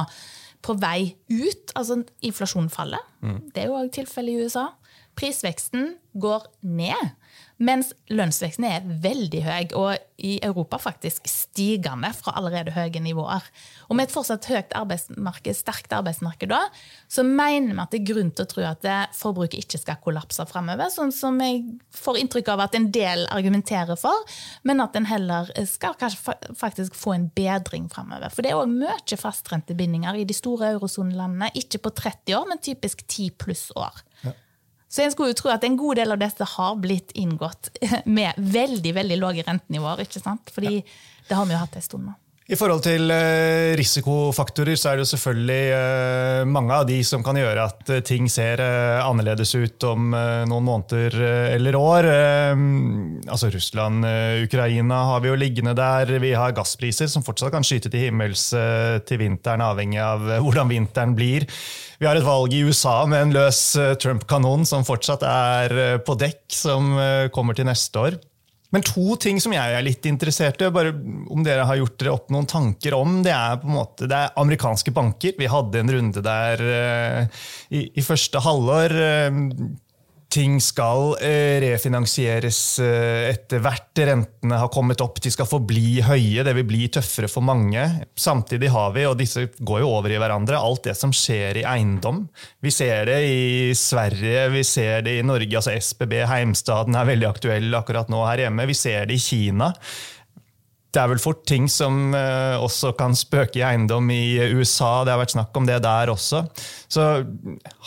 på 0.66 0.76
vei 0.82 1.14
ut. 1.30 1.74
Altså 1.78 2.02
inflasjonen 2.26 2.72
faller. 2.74 3.04
Mm. 3.22 3.40
Det 3.54 3.64
er 3.64 3.70
jo 3.70 3.78
òg 3.80 3.92
tilfellet 3.96 4.34
i 4.36 4.46
USA. 4.46 4.68
Prisveksten 5.16 5.94
går 6.20 6.44
ned. 6.68 7.14
Mens 7.56 7.94
lønnsveksten 8.12 8.66
er 8.68 8.88
veldig 9.04 9.42
høy, 9.46 9.70
og 9.80 9.96
i 10.20 10.34
Europa 10.44 10.76
faktisk 10.80 11.28
stigende 11.32 12.10
fra 12.16 12.34
allerede 12.36 12.74
høye 12.76 13.00
nivåer. 13.04 13.44
Og 13.88 13.96
med 13.96 14.10
et 14.10 14.16
fortsatt 14.16 14.48
høyt 14.52 14.76
arbeidsmarked, 14.76 15.56
sterkt 15.56 15.96
arbeidsmarked 15.96 16.52
da, 16.52 16.62
så 17.12 17.24
mener 17.24 17.72
vi 17.72 17.84
at 17.84 17.96
det 17.96 18.02
er 18.02 18.10
grunn 18.12 18.32
til 18.36 18.44
å 18.44 18.52
tro 18.52 18.66
at 18.68 18.88
forbruket 19.16 19.64
ikke 19.64 19.80
skal 19.80 20.02
kollapse 20.04 20.44
fremover, 20.52 20.92
sånn 20.92 21.16
som 21.16 21.40
jeg 21.44 21.64
får 21.96 22.20
inntrykk 22.20 22.52
av 22.56 22.66
at 22.68 22.76
en 22.76 22.90
del 22.96 23.24
argumenterer 23.36 24.00
for, 24.00 24.36
men 24.68 24.84
at 24.84 25.00
en 25.00 25.08
heller 25.08 25.52
skal 25.72 25.96
kanskje 26.00 26.36
faktisk 26.60 26.96
få 27.00 27.16
en 27.16 27.30
bedring 27.36 27.88
fremover. 27.92 28.36
For 28.36 28.44
det 28.44 28.52
er 28.52 28.60
òg 28.60 28.72
mye 28.72 29.20
fastrentebindinger 29.20 30.20
i 30.20 30.28
de 30.28 30.36
store 30.36 30.76
eurosonelandene, 30.76 31.54
ikke 31.56 31.86
på 31.88 31.96
30 32.04 32.36
år, 32.36 32.50
men 32.52 32.64
typisk 32.64 33.08
10 33.08 33.38
pluss 33.40 33.70
år. 33.80 34.04
Så 34.96 35.04
en 35.04 35.12
skulle 35.12 35.34
jo 35.34 35.40
tro 35.42 35.50
at 35.52 35.66
en 35.68 35.76
god 35.76 36.00
del 36.00 36.16
av 36.16 36.20
dette 36.22 36.46
har 36.56 36.76
blitt 36.80 37.12
inngått 37.20 37.68
med 38.18 38.38
veldig 38.40 38.94
veldig 38.96 39.18
lave 39.20 39.44
rentenivåer. 39.44 40.06
ikke 40.06 40.24
sant? 40.24 40.54
Fordi 40.56 40.78
det 41.28 41.36
har 41.36 41.50
vi 41.50 41.56
jo 41.56 41.60
hatt 41.60 41.76
en 41.76 41.84
stund 41.84 42.08
nå. 42.08 42.14
I 42.46 42.54
forhold 42.54 42.84
til 42.86 43.10
eh, 43.10 43.72
risikofaktorer 43.74 44.78
så 44.78 44.92
er 44.92 45.00
det 45.00 45.06
jo 45.08 45.10
selvfølgelig 45.16 45.62
eh, 45.74 46.42
mange 46.46 46.76
av 46.76 46.84
de 46.86 47.00
som 47.02 47.24
kan 47.26 47.40
gjøre 47.40 47.64
at 47.72 47.90
eh, 47.90 48.04
ting 48.06 48.28
ser 48.30 48.62
annerledes 48.62 49.56
ut 49.58 49.86
om 49.90 50.14
noen 50.14 50.68
måneder 50.68 51.16
eller 51.56 51.78
år. 51.80 52.08
Altså 53.32 53.50
Russland, 53.54 54.06
Ukraina 54.44 55.00
har 55.10 55.24
vi 55.24 55.32
jo 55.32 55.40
liggende 55.40 55.74
der. 55.78 56.12
Vi 56.22 56.36
har 56.38 56.54
gasspriser 56.58 57.10
som 57.10 57.26
fortsatt 57.26 57.54
kan 57.56 57.66
skyte 57.66 57.90
til 57.90 58.08
himmels 58.08 58.48
til 59.08 59.22
vinteren, 59.22 59.64
avhengig 59.66 60.02
av 60.04 60.28
hvordan 60.44 60.70
vinteren 60.70 61.16
blir. 61.18 61.48
Vi 62.02 62.10
har 62.10 62.20
et 62.20 62.28
valg 62.28 62.54
i 62.54 62.62
USA 62.68 62.98
med 63.10 63.24
en 63.24 63.36
løs 63.38 63.64
Trump-kanon 64.04 64.68
som 64.70 64.86
fortsatt 64.86 65.26
er 65.30 65.98
på 66.06 66.18
dekk, 66.20 66.46
som 66.54 66.94
kommer 67.34 67.58
til 67.58 67.70
neste 67.72 68.08
år. 68.10 68.22
Men 68.74 68.84
to 68.86 69.16
ting 69.22 69.38
som 69.44 69.54
jeg 69.56 69.76
er 69.76 69.86
litt 69.86 70.06
interessert 70.10 70.62
i, 70.62 70.72
bare 70.74 70.92
om 71.32 71.44
dere 71.46 71.68
har 71.70 71.78
gjort 71.80 71.98
dere 72.02 72.16
opp 72.16 72.32
noen 72.34 72.48
tanker 72.50 72.96
om, 72.98 73.20
det 73.26 73.34
er 73.36 73.60
på 73.62 73.70
en 73.70 73.78
måte, 73.78 74.10
det 74.10 74.18
er 74.18 74.34
amerikanske 74.42 74.94
banker. 74.96 75.36
Vi 75.40 75.50
hadde 75.52 75.82
en 75.82 75.94
runde 75.96 76.24
der 76.26 76.64
uh, 76.66 77.44
i, 77.70 77.86
i, 77.94 78.04
første 78.06 78.42
halvår. 78.44 78.96
Uh, 78.96 79.70
ting 80.36 80.58
skal 80.62 81.14
eh, 81.24 81.58
refinansieres 81.64 82.60
eh, 82.84 83.30
etter 83.32 83.62
hvert. 83.64 83.92
Rentene 83.96 84.60
har 84.60 84.72
kommet 84.74 85.00
opp, 85.04 85.22
de 85.24 85.32
skal 85.32 85.48
forbli 85.48 86.02
høye. 86.04 86.44
Det 86.44 86.56
vil 86.58 86.68
bli 86.68 86.90
tøffere 86.92 87.30
for 87.32 87.46
mange. 87.46 87.84
Samtidig 88.20 88.72
har 88.74 88.92
vi, 88.96 89.06
og 89.08 89.16
disse 89.20 89.48
går 89.56 89.84
jo 89.84 89.92
over 89.94 90.12
i 90.12 90.20
hverandre, 90.20 90.60
alt 90.60 90.84
det 90.90 90.98
som 91.00 91.14
skjer 91.16 91.62
i 91.62 91.68
eiendom. 91.70 92.26
Vi 92.64 92.74
ser 92.74 93.08
det 93.10 93.22
i 93.30 93.72
Sverige, 93.80 94.50
vi 94.56 94.66
ser 94.68 95.06
det 95.08 95.20
i 95.20 95.26
Norge. 95.26 95.56
altså 95.56 95.76
SBB 95.76 96.20
Heimstaden 96.28 97.00
er 97.00 97.08
veldig 97.08 97.30
aktuell 97.30 97.80
akkurat 97.80 98.12
nå 98.12 98.26
her 98.28 98.46
hjemme. 98.46 98.68
Vi 98.68 98.78
ser 98.78 99.08
det 99.08 99.16
i 99.20 99.24
Kina. 99.24 99.72
Det 100.96 101.02
er 101.02 101.10
vel 101.12 101.20
fort 101.20 101.42
ting 101.48 101.66
som 101.72 102.14
uh, 102.16 102.56
også 102.64 102.94
kan 102.96 103.16
spøke 103.20 103.60
i 103.60 103.66
eiendom 103.68 104.08
i 104.16 104.38
USA. 104.56 105.04
Det 105.04 105.12
har 105.12 105.20
vært 105.20 105.34
snakk 105.36 105.58
om 105.60 105.68
det 105.68 105.82
der 105.84 106.12
også. 106.14 106.46
Så 106.88 107.08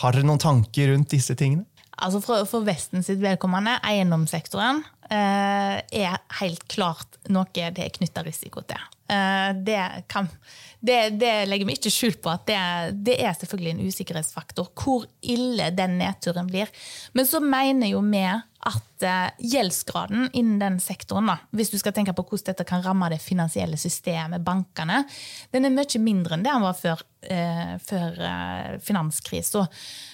har 0.03 0.13
dere 0.13 0.27
noen 0.29 0.41
tanker 0.41 0.91
rundt 0.93 1.09
disse 1.15 1.33
tingene? 1.37 1.65
Altså 1.99 2.21
for, 2.23 2.45
for 2.49 2.65
Vesten 2.67 3.03
sitt 3.05 3.21
vedkommende, 3.23 3.77
eiendomssektoren, 3.87 4.83
eh, 5.11 5.79
er 5.83 6.19
helt 6.39 6.65
klart 6.71 7.19
noe 7.31 7.49
det 7.53 7.83
er 7.83 7.93
knytta 7.95 8.23
risiko 8.25 8.63
til. 8.67 8.81
Eh, 9.09 9.55
det, 9.65 10.03
kan, 10.07 10.27
det, 10.79 11.09
det, 11.09 11.45
legger 11.49 11.65
vi 11.65 11.77
ikke 11.79 11.91
skjul 11.93 12.17
på 12.21 12.29
at 12.29 12.45
det, 12.45 12.59
det, 13.07 13.15
er 13.25 13.33
selvfølgelig 13.33 13.71
en 13.73 13.87
usikkerhetsfaktor. 13.89 14.69
Hvor 14.77 15.07
ille 15.21 15.71
den 15.73 15.97
nedturen 16.01 16.49
blir. 16.49 16.69
Men 17.17 17.25
så 17.25 17.41
mener 17.41 17.89
jo 17.89 18.03
vi 18.05 18.21
at 18.69 19.05
eh, 19.07 19.31
gjeldsgraden 19.53 20.27
innen 20.33 20.59
den 20.61 20.77
sektoren, 20.83 21.31
da, 21.31 21.37
hvis 21.55 21.71
du 21.73 21.77
skal 21.79 21.95
tenke 21.95 22.13
på 22.13 22.27
hvordan 22.27 22.51
dette 22.51 22.67
kan 22.67 22.83
ramme 22.85 23.09
det 23.09 23.21
finansielle 23.23 23.79
systemet, 23.79 24.43
bankene, 24.45 25.01
den 25.55 25.65
er 25.65 25.73
mye 25.73 26.03
mindre 26.03 26.37
enn 26.37 26.45
det 26.45 26.53
den 26.53 26.67
var 26.67 26.77
før, 26.77 27.03
eh, 27.23 27.73
før 27.81 28.21
eh, 28.29 28.77
finanskrisa. 28.83 29.65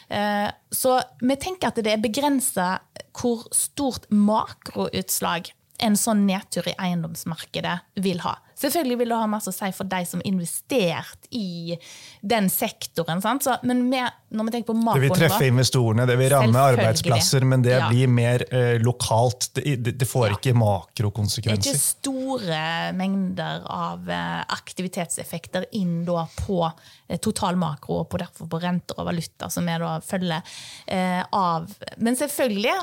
Eh, 0.08 0.48
så 0.72 0.96
vi 1.20 1.40
tenker 1.42 1.74
at 1.74 1.84
det 1.84 1.98
er 1.98 2.04
begrensa 2.04 2.76
hvor 3.16 3.48
stort 3.56 4.08
makroutslag 4.14 5.52
en 5.84 5.98
sånn 6.00 6.24
nedtur 6.28 6.68
i 6.70 6.78
eiendomsmarkedet 6.80 7.80
vil 8.06 8.22
ha. 8.24 8.38
Selvfølgelig 8.56 8.98
vil 9.02 9.12
det 9.12 9.18
ha 9.20 9.28
masse 9.28 9.52
å 9.52 9.56
si 9.56 9.68
for 9.76 9.88
de 9.92 10.00
som 10.08 10.22
har 10.22 10.30
investert 10.30 11.28
i 11.36 11.76
den 12.24 12.48
sektoren. 12.52 13.20
Så, 13.44 13.58
men 13.68 13.84
med, 13.90 14.16
når 14.32 14.48
vi 14.48 14.54
tenker 14.56 14.70
på 14.70 14.78
makronivå 14.78 15.02
Det 15.02 15.10
vil 15.10 15.24
treffe 15.26 15.50
investorene, 15.52 16.06
det 16.08 16.16
vil 16.22 16.32
ramme 16.32 16.62
arbeidsplasser, 16.72 17.46
men 17.52 17.66
det 17.66 17.76
ja. 17.76 17.90
blir 17.92 18.12
mer 18.12 18.46
eh, 18.48 18.78
lokalt. 18.84 19.50
Det, 19.60 19.96
det 20.00 20.08
får 20.08 20.30
ja. 20.30 20.38
ikke 20.40 20.56
makrokonsekvenser. 20.62 21.66
Det 21.66 21.74
er 21.74 21.76
ikke 21.76 21.84
store 21.84 22.62
mengder 22.96 23.68
av 23.76 24.08
eh, 24.08 24.40
aktivitetseffekter 24.56 25.68
inn 25.76 26.06
på 26.06 26.62
eh, 26.64 27.20
total 27.20 27.60
makro, 27.60 28.02
og 28.04 28.10
på, 28.12 28.24
derfor 28.24 28.48
på 28.52 28.64
renter 28.64 29.00
og 29.02 29.10
valuta, 29.12 29.52
som 29.52 29.68
vi 29.68 29.78
da 29.84 29.98
følger 30.06 30.58
eh, 30.88 31.22
av. 31.36 31.68
Men 31.98 32.16
selvfølgelig 32.20 32.80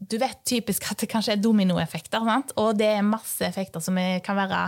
du 0.00 0.16
vet 0.20 0.38
typisk 0.48 0.86
at 0.90 1.02
det 1.02 1.10
kanskje 1.12 1.36
er 1.36 1.42
dominoeffekter. 1.44 2.24
Sant? 2.24 2.54
Og 2.60 2.78
det 2.78 2.88
er 2.94 3.06
masse 3.06 3.44
effekter 3.46 3.84
som 3.84 3.98
kan 4.24 4.38
være 4.38 4.64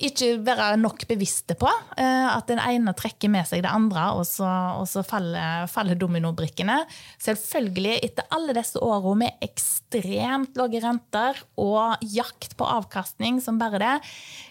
ikke 0.00 0.38
være 0.42 0.76
nok 0.80 1.04
bevisste 1.10 1.54
på. 1.58 1.68
Eh, 2.00 2.28
at 2.32 2.48
den 2.48 2.60
ene 2.62 2.94
trekker 2.96 3.30
med 3.32 3.46
seg 3.48 3.62
det 3.64 3.70
andre, 3.70 4.08
og 4.16 4.24
så, 4.26 4.48
og 4.80 4.86
så 4.90 5.04
faller, 5.06 5.68
faller 5.70 5.98
dominobrikkene. 5.98 6.80
Selvfølgelig, 7.22 7.98
etter 8.08 8.28
alle 8.34 8.56
disse 8.56 8.80
årene 8.82 9.26
med 9.26 9.44
ekstremt 9.44 10.56
lave 10.58 10.80
renter 10.82 11.38
og 11.60 12.02
jakt 12.14 12.56
på 12.58 12.66
avkastning 12.66 13.40
som 13.44 13.60
bare 13.60 13.82
det, 13.82 13.92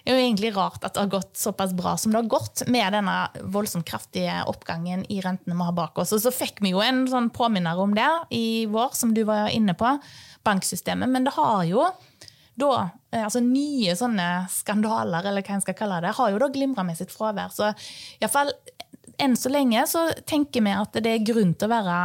er 0.05 0.15
jo 0.15 0.21
egentlig 0.21 0.53
rart 0.55 0.85
at 0.85 0.95
det 0.95 1.03
har 1.03 1.13
gått 1.17 1.33
såpass 1.39 1.73
bra 1.77 1.95
som 1.99 2.13
det 2.13 2.21
har 2.21 2.31
gått 2.31 2.63
med 2.71 2.93
denne 2.95 3.17
voldsomt 3.53 3.87
kraftige 3.87 4.41
oppgangen 4.49 5.03
i 5.09 5.19
rentene 5.25 5.57
vi 5.57 5.67
har 5.67 5.77
bak 5.77 5.99
oss. 6.01 6.13
Og 6.15 6.23
så 6.23 6.33
fikk 6.33 6.61
vi 6.63 6.75
jo 6.75 6.83
en 6.85 7.03
sånn 7.09 7.31
påminner 7.33 7.81
om 7.81 7.97
det 7.97 8.09
i 8.37 8.67
vår, 8.71 8.93
som 8.97 9.15
du 9.17 9.25
var 9.27 9.49
inne 9.51 9.75
på, 9.77 9.97
banksystemet. 10.45 11.09
Men 11.11 11.27
det 11.27 11.35
har 11.35 11.65
jo 11.69 11.89
da, 12.59 12.89
eh, 13.11 13.23
altså 13.23 13.41
nye 13.43 13.95
sånne 13.97 14.27
skandaler, 14.51 15.27
eller 15.29 15.45
hva 15.45 15.57
en 15.57 15.63
skal 15.63 15.77
kalle 15.77 16.01
det, 16.03 16.15
har 16.17 16.33
jo 16.33 16.41
da 16.41 16.51
glimra 16.51 16.85
med 16.87 16.99
sitt 16.99 17.13
fravær. 17.13 17.53
Så 17.55 17.71
iallfall 18.19 18.53
enn 19.21 19.37
så 19.37 19.51
lenge 19.53 19.83
så 19.89 20.07
tenker 20.27 20.63
vi 20.65 20.73
at 20.73 20.97
det 21.03 21.13
er 21.13 21.25
grunn 21.25 21.53
til 21.53 21.69
å 21.69 21.73
være 21.75 21.97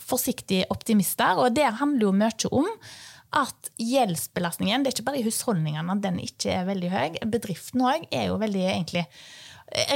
forsiktig 0.00 0.64
optimister. 0.72 1.38
Og 1.40 1.54
det 1.56 1.68
handler 1.80 2.08
jo 2.08 2.16
mye 2.16 2.52
om 2.52 2.68
at 3.42 3.70
gjeldsbelastningen, 3.80 4.82
det 4.82 4.90
er 4.90 4.96
ikke 4.96 5.06
bare 5.06 5.22
i 5.22 5.24
husholdningene 5.24 5.96
den 6.04 6.18
ikke 6.20 6.52
er 6.58 6.68
veldig 6.68 6.90
høy. 6.92 7.22
Bedriften 7.32 7.84
òg 7.88 8.04
er 8.12 8.28
jo 8.28 8.36
veldig 8.40 8.66
egentlig 8.74 9.06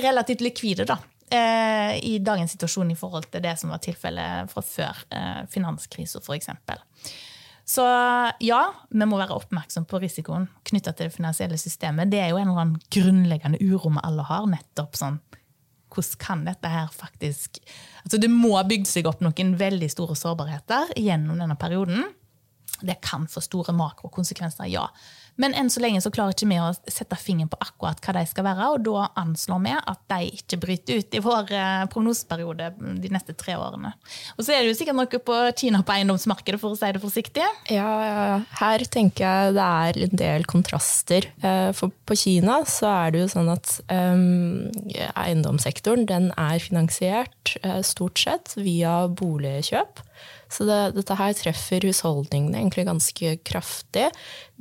relativt 0.04 0.44
likvide, 0.44 0.86
da. 0.88 0.96
Eh, 1.30 1.96
I 2.06 2.18
dagens 2.22 2.54
situasjon 2.54 2.92
i 2.94 2.98
forhold 2.98 3.26
til 3.32 3.42
det 3.44 3.56
som 3.60 3.72
var 3.74 3.82
tilfellet 3.84 4.52
fra 4.52 4.62
før 4.64 5.00
eh, 5.10 5.42
finanskrisa, 5.52 6.22
f.eks. 6.22 6.52
Så 7.66 7.82
ja, 8.46 8.60
vi 8.94 9.06
må 9.10 9.18
være 9.18 9.34
oppmerksom 9.34 9.88
på 9.90 9.98
risikoen 9.98 10.46
knytta 10.68 10.92
til 10.94 11.08
det 11.08 11.16
finansielle 11.16 11.58
systemet. 11.58 12.12
Det 12.12 12.20
er 12.22 12.30
jo 12.30 12.38
en 12.38 12.52
eller 12.52 12.62
annen 12.62 12.84
grunnleggende 12.94 13.58
uro 13.58 13.90
vi 13.90 14.04
alle 14.06 14.26
har. 14.28 14.46
nettopp 14.46 14.94
sånn, 14.98 15.18
Hvordan 15.90 16.18
kan 16.20 16.44
dette 16.44 16.68
her 16.68 16.88
faktisk 16.92 17.60
Altså 18.04 18.18
Det 18.20 18.28
må 18.30 18.56
ha 18.56 18.64
bygd 18.66 18.86
seg 18.86 19.06
opp 19.06 19.22
noen 19.24 19.54
veldig 19.58 19.88
store 19.90 20.14
sårbarheter 20.18 20.92
gjennom 21.00 21.38
denne 21.40 21.56
perioden. 21.58 22.04
Det 22.82 23.00
kan 23.02 23.26
få 23.26 23.40
store 23.42 23.74
makrokonsekvenser, 23.74 24.68
ja. 24.70 24.86
Men 25.40 25.54
enn 25.56 25.70
så 25.72 25.82
lenge 25.84 26.00
så 26.04 26.12
klarer 26.12 26.34
ikke 26.34 26.48
vi 26.48 26.58
å 26.60 26.70
sette 26.88 27.18
fingeren 27.20 27.50
på 27.52 27.58
akkurat 27.60 28.00
hva 28.02 28.14
de 28.16 28.24
skal 28.28 28.46
være, 28.46 28.68
og 28.72 28.84
da 28.86 29.08
anslår 29.20 29.62
vi 29.66 29.74
at 29.76 30.02
de 30.12 30.30
ikke 30.38 30.60
bryter 30.62 31.00
ut 31.00 31.16
i 31.16 31.22
vår 31.24 31.52
eh, 31.56 31.84
prognoseperiode 31.92 32.70
de 33.02 33.12
neste 33.12 33.36
tre 33.38 33.56
årene. 33.60 33.92
Og 34.36 34.46
så 34.46 34.54
er 34.54 34.64
det 34.64 34.72
jo 34.72 34.78
sikkert 34.80 34.98
noe 34.98 35.22
på 35.30 35.40
Kina 35.60 35.82
på 35.86 35.96
eiendomsmarkedet, 35.96 36.60
for 36.62 36.74
å 36.74 36.80
si 36.80 36.92
det 36.96 37.02
forsiktig. 37.02 37.46
Ja, 37.72 38.40
her 38.60 38.86
tenker 38.92 39.26
jeg 39.26 39.56
det 39.58 39.66
er 39.66 40.00
en 40.06 40.22
del 40.22 40.48
kontraster. 40.48 41.28
Eh, 41.44 41.70
for 41.76 41.92
på 42.08 42.18
Kina 42.18 42.62
så 42.68 42.90
er 42.94 43.14
det 43.14 43.24
jo 43.24 43.30
sånn 43.36 43.52
at 43.52 43.76
um, 43.90 44.68
eiendomssektoren 45.18 46.06
den 46.08 46.30
er 46.38 46.62
finansiert 46.62 47.56
stort 47.86 48.20
sett 48.20 48.54
via 48.58 49.04
boligkjøp. 49.10 50.05
Så 50.52 50.66
det, 50.68 50.80
dette 50.96 51.16
her 51.18 51.32
treffer 51.36 51.86
husholdningene 51.88 52.60
egentlig 52.60 52.86
ganske 52.88 53.32
kraftig 53.46 54.08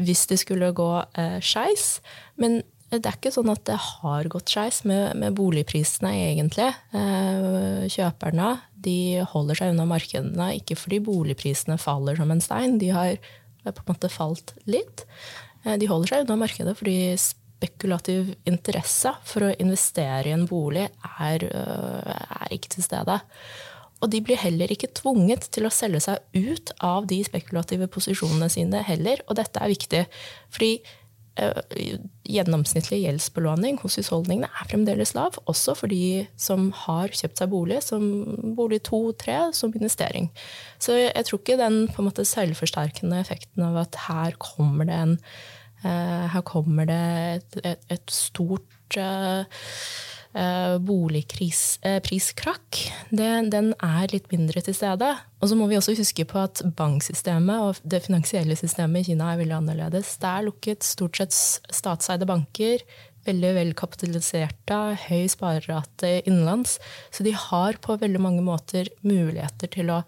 hvis 0.01 0.25
det 0.31 0.39
skulle 0.41 0.73
gå 0.75 0.91
eh, 1.17 1.37
skeis. 1.43 1.99
Men 2.41 2.61
det 2.93 3.09
er 3.09 3.17
ikke 3.17 3.33
sånn 3.33 3.49
at 3.51 3.63
det 3.67 3.77
har 3.81 4.27
gått 4.31 4.51
skeis 4.53 4.83
med, 4.87 5.15
med, 5.19 5.35
boligprisene, 5.37 6.11
egentlig. 6.29 6.69
Eh, 6.95 7.87
kjøperne 7.91 8.55
de 8.85 9.23
holder 9.31 9.59
seg 9.59 9.73
unna 9.73 9.87
markedene, 9.89 10.51
ikke 10.59 10.77
fordi 10.77 11.01
boligprisene 11.03 11.79
faller 11.81 12.19
som 12.19 12.31
en 12.31 12.43
stein, 12.43 12.77
de 12.81 12.91
har 12.93 13.17
på 13.65 13.81
en 13.81 13.89
måte 13.89 14.11
falt 14.13 14.53
litt. 14.69 15.05
Eh, 15.65 15.75
de 15.81 15.89
holder 15.89 16.13
seg 16.13 16.25
unna 16.25 16.37
markedet 16.45 16.75
fordi 16.77 16.97
spekulativ 17.19 18.33
interesse 18.45 19.13
for 19.25 19.47
å 19.47 19.55
investere 19.63 20.29
i 20.29 20.35
en 20.35 20.45
bolig 20.49 20.85
er, 20.85 21.43
eh, 21.43 22.25
er 22.41 22.53
ikke 22.53 22.75
til 22.75 22.85
stede. 22.85 23.19
Og 24.03 24.11
de 24.11 24.21
blir 24.25 24.39
heller 24.39 24.71
ikke 24.71 24.91
tvunget 24.97 25.47
til 25.55 25.67
å 25.67 25.73
selge 25.73 26.03
seg 26.03 26.19
ut 26.35 26.73
av 26.83 27.07
de 27.09 27.21
spekulative 27.25 27.87
posisjonene 27.91 28.49
sine 28.51 28.83
heller. 28.85 29.23
Og 29.29 29.39
dette 29.39 29.61
er 29.61 29.71
viktig, 29.71 30.01
fordi 30.53 30.71
uh, 31.39 31.61
gjennomsnittlig 32.27 33.01
gjeldsbelåning 33.05 33.79
hos 33.81 33.97
husholdningene 34.01 34.49
er 34.51 34.69
fremdeles 34.69 35.15
lav, 35.17 35.39
også 35.49 35.77
for 35.79 35.91
de 35.91 36.25
som 36.39 36.67
har 36.85 37.15
kjøpt 37.15 37.41
seg 37.41 37.51
bolig, 37.53 37.81
som 37.87 38.05
bolig 38.57 38.81
to, 38.89 39.01
tre, 39.21 39.39
som 39.55 39.73
investering. 39.75 40.29
Så 40.77 40.99
jeg 40.99 41.27
tror 41.27 41.41
ikke 41.41 41.59
den 41.61 41.85
på 41.91 42.03
en 42.03 42.09
måte 42.11 42.27
selvforsterkende 42.27 43.23
effekten 43.23 43.63
av 43.65 43.79
at 43.85 44.01
her 44.09 44.35
kommer 44.43 44.91
det 44.91 45.03
en 45.07 45.19
uh, 45.85 46.25
her 46.35 46.43
kommer 46.45 46.89
det 46.89 47.03
et, 47.37 47.59
et, 47.63 47.89
et 47.95 48.11
stort 48.11 48.97
eh, 48.99 49.45
boligpriskrakk, 50.83 52.79
eh, 53.15 53.41
den 53.47 53.73
er 53.79 54.11
litt 54.11 54.27
mindre 54.33 54.61
til 54.65 54.75
stede. 54.75 55.15
Og 55.39 55.49
så 55.49 55.55
må 55.55 55.67
vi 55.71 55.77
også 55.79 55.95
huske 55.95 56.25
på 56.27 56.41
at 56.43 56.61
banksystemet 56.75 57.55
og 57.63 57.79
det 57.87 58.03
finansielle 58.07 58.55
systemet 58.59 59.05
i 59.05 59.11
Kina 59.11 59.31
er 59.31 59.39
veldig 59.39 59.57
annerledes. 59.61 60.17
Det 60.19 60.29
er 60.31 60.47
lukket 60.47 60.83
stort 60.83 61.15
sett 61.21 61.35
statseide 61.71 62.27
banker. 62.27 62.83
Veldig 63.25 63.51
velkapitaliserte, 63.55 64.79
høy 65.07 65.25
sparerate 65.31 66.19
innenlands. 66.27 66.79
Så 67.09 67.23
de 67.25 67.31
har 67.31 67.79
på 67.81 67.97
veldig 68.01 68.21
mange 68.21 68.43
måter 68.45 68.91
muligheter 69.07 69.71
til 69.71 69.89
å 69.89 70.03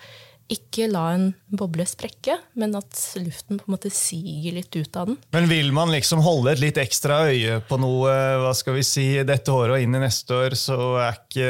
ikke 0.52 0.88
la 0.88 1.14
en 1.16 1.34
boble 1.60 1.86
sprekke, 1.88 2.38
men 2.60 2.76
at 2.78 3.16
luften 3.20 3.58
på 3.60 3.64
en 3.68 3.74
måte 3.74 3.90
siger 3.92 4.52
litt 4.56 4.76
ut 4.78 4.96
av 4.96 5.06
den. 5.10 5.18
Men 5.36 5.48
vil 5.50 5.72
man 5.76 5.92
liksom 5.92 6.20
holde 6.24 6.52
et 6.54 6.62
litt 6.64 6.78
ekstra 6.80 7.28
øye 7.28 7.62
på 7.68 7.78
noe 7.82 8.12
hva 8.44 8.54
skal 8.56 8.74
vi 8.78 8.84
si, 8.88 9.24
dette 9.28 9.52
året 9.52 9.74
og 9.76 9.82
inn 9.84 9.96
i 9.98 10.06
neste 10.06 10.34
år, 10.38 10.52
så 10.60 10.78
er 11.04 11.14
ikke 11.18 11.50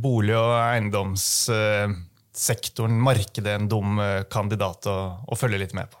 bolig- 0.00 0.40
og 0.40 0.52
eiendomssektoren, 0.62 2.96
markedet, 3.10 3.54
en 3.58 3.68
dum 3.68 4.00
eh, 4.00 4.24
kandidat 4.32 4.86
å, 4.88 4.96
å 5.28 5.34
følge 5.38 5.58
litt 5.66 5.74
med 5.76 5.86
på? 5.92 5.98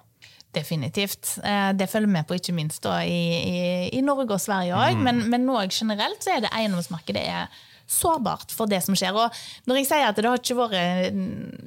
Definitivt. 0.54 1.24
Eh, 1.44 1.72
det 1.76 1.86
følger 1.90 2.14
vi 2.14 2.22
på, 2.28 2.34
ikke 2.38 2.56
minst 2.56 2.82
da, 2.86 2.94
i, 3.04 3.22
i, 3.36 3.88
i 3.98 4.00
Norge 4.06 4.32
og 4.36 4.42
Sverige 4.42 4.74
òg. 4.78 4.92
Mm. 4.96 5.02
Men, 5.04 5.16
men 5.34 5.42
generelt 5.68 6.20
så 6.24 6.30
er 6.36 6.40
det 6.44 6.54
eiendomsmarkedet 6.54 7.24
er 7.26 7.44
sårbart 7.90 8.52
for 8.54 8.70
det 8.70 8.80
som 8.84 8.96
skjer. 8.98 9.16
Og 9.16 9.68
når 9.68 9.80
jeg 9.80 9.90
sier 9.90 10.08
at 10.08 10.18
det 10.18 10.28
har 10.28 10.40
ikke 10.40 10.58
vært 10.58 10.76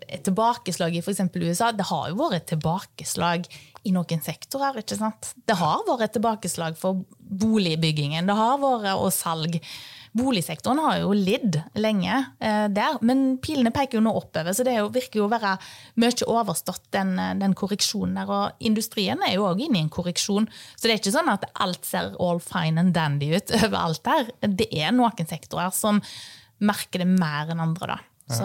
et 0.08 0.23
tilbakeslag 0.25 0.97
i 0.97 1.03
f.eks. 1.03 1.23
USA, 1.38 1.71
det 1.75 1.89
har 1.91 2.10
jo 2.12 2.19
vært 2.21 2.41
et 2.41 2.49
tilbakeslag 2.56 3.49
i 3.88 3.93
noen 3.95 4.23
sektorer. 4.23 4.82
ikke 4.82 4.99
sant? 4.99 5.34
Det 5.47 5.58
har 5.60 5.86
vært 5.88 6.10
et 6.10 6.17
tilbakeslag 6.17 6.80
for 6.80 7.03
boligbyggingen, 7.17 8.27
det 8.27 8.38
har 8.38 8.58
vært 8.62 8.95
og 8.97 9.13
salg. 9.15 9.60
Boligsektoren 10.17 10.82
har 10.82 10.99
jo 11.01 11.12
lidd 11.15 11.60
lenge 11.77 12.13
eh, 12.39 12.65
der, 12.73 12.97
men 13.06 13.38
pilene 13.43 13.71
peker 13.75 13.99
jo 13.99 14.03
nå 14.06 14.13
oppover. 14.17 14.56
Så 14.56 14.65
det 14.67 14.77
jo, 14.77 14.89
virker 14.93 15.21
jo 15.21 15.27
å 15.27 15.32
være 15.32 15.56
mye 16.01 16.30
overstått, 16.34 16.88
den, 16.95 17.15
den, 17.41 17.56
korreksjonen 17.58 18.17
der. 18.19 18.32
Og 18.34 18.67
industrien 18.69 19.21
er 19.25 19.36
jo 19.38 19.47
òg 19.49 19.63
inne 19.67 19.82
i 19.82 19.86
en 19.86 19.93
korreksjon. 19.93 20.49
Så 20.75 20.86
det 20.86 20.95
er 20.95 21.01
ikke 21.01 21.15
sånn 21.15 21.34
at 21.34 21.47
alt 21.63 21.88
ser 21.88 22.15
all 22.23 22.41
fine 22.43 22.82
and 22.82 22.95
dandy 22.97 23.34
ut 23.36 23.53
overalt 23.62 24.03
der. 24.08 24.32
Det 24.47 24.69
er 24.71 24.95
noen 24.95 25.30
sektorer 25.30 25.73
som 25.75 26.01
merker 26.58 27.03
det 27.03 27.12
mer 27.12 27.53
enn 27.53 27.62
andre, 27.62 27.97
da. 27.97 27.99
Så, 28.27 28.43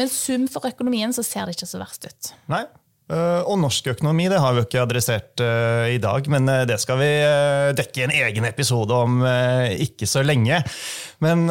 men 0.00 0.08
sum 0.08 0.46
for 0.48 0.64
økonomien 0.64 1.12
så 1.12 1.20
ser 1.26 1.44
det 1.44 1.58
ikke 1.58 1.68
så 1.68 1.82
verst 1.82 2.06
ut. 2.08 2.30
Nei, 2.48 2.62
Eh, 2.64 2.81
og 3.12 3.58
norsk 3.60 3.92
økonomi 3.94 4.28
det 4.30 4.40
har 4.40 4.54
vi 4.56 4.64
ikke 4.64 4.82
adressert 4.82 5.42
uh, 5.44 5.88
i 5.92 5.98
dag, 6.02 6.28
men 6.32 6.48
uh, 6.48 6.62
det 6.68 6.78
skal 6.82 7.00
vi 7.00 7.10
dekke 7.78 8.00
i 8.00 8.04
en 8.06 8.14
egen 8.22 8.46
episode 8.48 8.96
om 8.96 9.22
ikke 9.22 10.08
så 10.08 10.24
lenge. 10.24 10.60
Men 11.22 11.44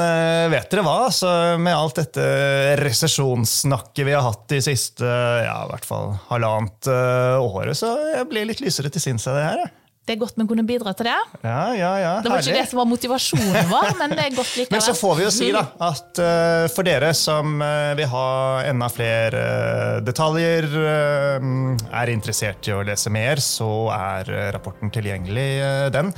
vet 0.52 0.72
dere 0.72 0.84
hva? 0.84 1.08
Så 1.16 1.30
med 1.62 1.76
alt 1.76 2.02
dette 2.02 2.24
resesjonssnakket 2.82 4.04
vi 4.08 4.16
har 4.16 4.26
hatt 4.26 4.48
de 4.52 4.60
siste 4.64 5.08
ja, 5.08 5.62
i 5.64 5.72
hvert 5.72 5.88
fall 5.88 6.18
halvannet 6.28 6.90
året, 6.92 7.78
så 7.80 7.94
jeg 8.18 8.28
blir 8.32 8.50
litt 8.50 8.64
lysere 8.64 8.92
til 8.92 9.06
sinns 9.06 9.30
av 9.32 9.40
det 9.40 9.48
her. 9.48 9.81
Det 10.02 10.16
er 10.16 10.18
godt 10.18 10.34
vi 10.34 10.46
kunne 10.50 10.64
bidra 10.66 10.96
til 10.98 11.06
det. 11.06 11.18
Ja, 11.46 11.76
ja, 11.78 11.90
ja. 12.02 12.14
Det 12.26 12.32
var 12.32 12.40
Herlig. 12.40 12.50
ikke 12.50 12.62
det 12.64 12.70
som 12.72 12.80
var 12.80 12.88
motivasjonen 12.90 13.68
vår, 13.70 13.92
men 14.00 14.16
det 14.18 14.24
er 14.24 14.34
godt 14.34 14.56
likevel. 14.58 14.74
Men 14.74 14.82
så 14.82 14.96
får 14.98 15.12
vi 15.20 15.26
jo 15.28 15.34
si 15.36 15.50
da, 15.54 15.62
at 15.86 16.22
uh, 16.26 16.66
for 16.74 16.88
dere 16.88 17.12
som 17.14 17.62
uh, 17.62 17.92
vil 18.00 18.10
ha 18.10 18.32
enda 18.66 18.88
flere 18.90 19.44
uh, 19.46 20.00
detaljer, 20.02 20.66
er 20.82 22.10
interessert 22.10 22.66
i 22.66 22.74
å 22.74 22.80
lese 22.86 23.12
mer, 23.14 23.38
så 23.46 23.68
er 23.94 24.32
rapporten 24.56 24.90
tilgjengelig, 24.94 25.46
den. 25.94 26.10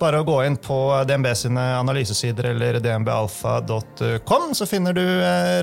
Bare 0.00 0.18
å 0.18 0.26
gå 0.26 0.40
inn 0.48 0.58
på 0.58 0.78
DNB 1.06 1.30
sine 1.38 1.64
analysesider 1.78 2.50
eller 2.50 2.80
dnbalfa.com, 2.82 4.50
så 4.58 4.66
finner 4.66 4.96
du 4.96 5.04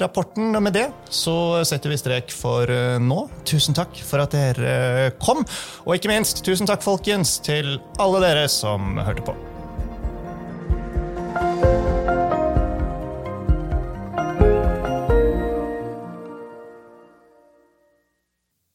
rapporten. 0.02 0.54
Og 0.56 0.64
med 0.64 0.78
det 0.78 0.86
så 1.12 1.36
setter 1.68 1.92
vi 1.92 2.00
strek 2.00 2.32
for 2.32 2.72
nå. 3.02 3.20
Tusen 3.48 3.76
takk 3.78 4.00
for 4.06 4.24
at 4.24 4.36
dere 4.36 5.12
kom, 5.20 5.44
og 5.84 5.96
ikke 5.98 6.14
minst 6.14 6.44
tusen 6.46 6.70
takk, 6.70 6.86
folkens, 6.86 7.38
til 7.46 7.65
til 7.66 7.80
alle 8.02 8.22
dere 8.22 8.48
som 8.52 8.98
hørte 9.02 9.26
på. 9.26 9.34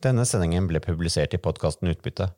Denne 0.01 0.25
sendingen 0.25 0.67
ble 0.67 0.81
publisert 0.81 1.35
i 1.37 1.41
podkasten 1.43 1.91
Utbytte. 1.93 2.31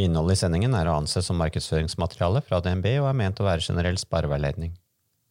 Innholdet 0.00 0.38
i 0.38 0.40
sendingen 0.44 0.76
er 0.78 0.88
å 0.88 0.94
anse 1.00 1.20
som 1.26 1.40
markedsføringsmateriale 1.42 2.40
fra 2.46 2.62
DNB 2.62 2.86
og 3.00 3.10
er 3.10 3.18
ment 3.18 3.42
å 3.42 3.48
være 3.48 3.66
generell 3.66 3.98
spareveiledning. 4.00 4.76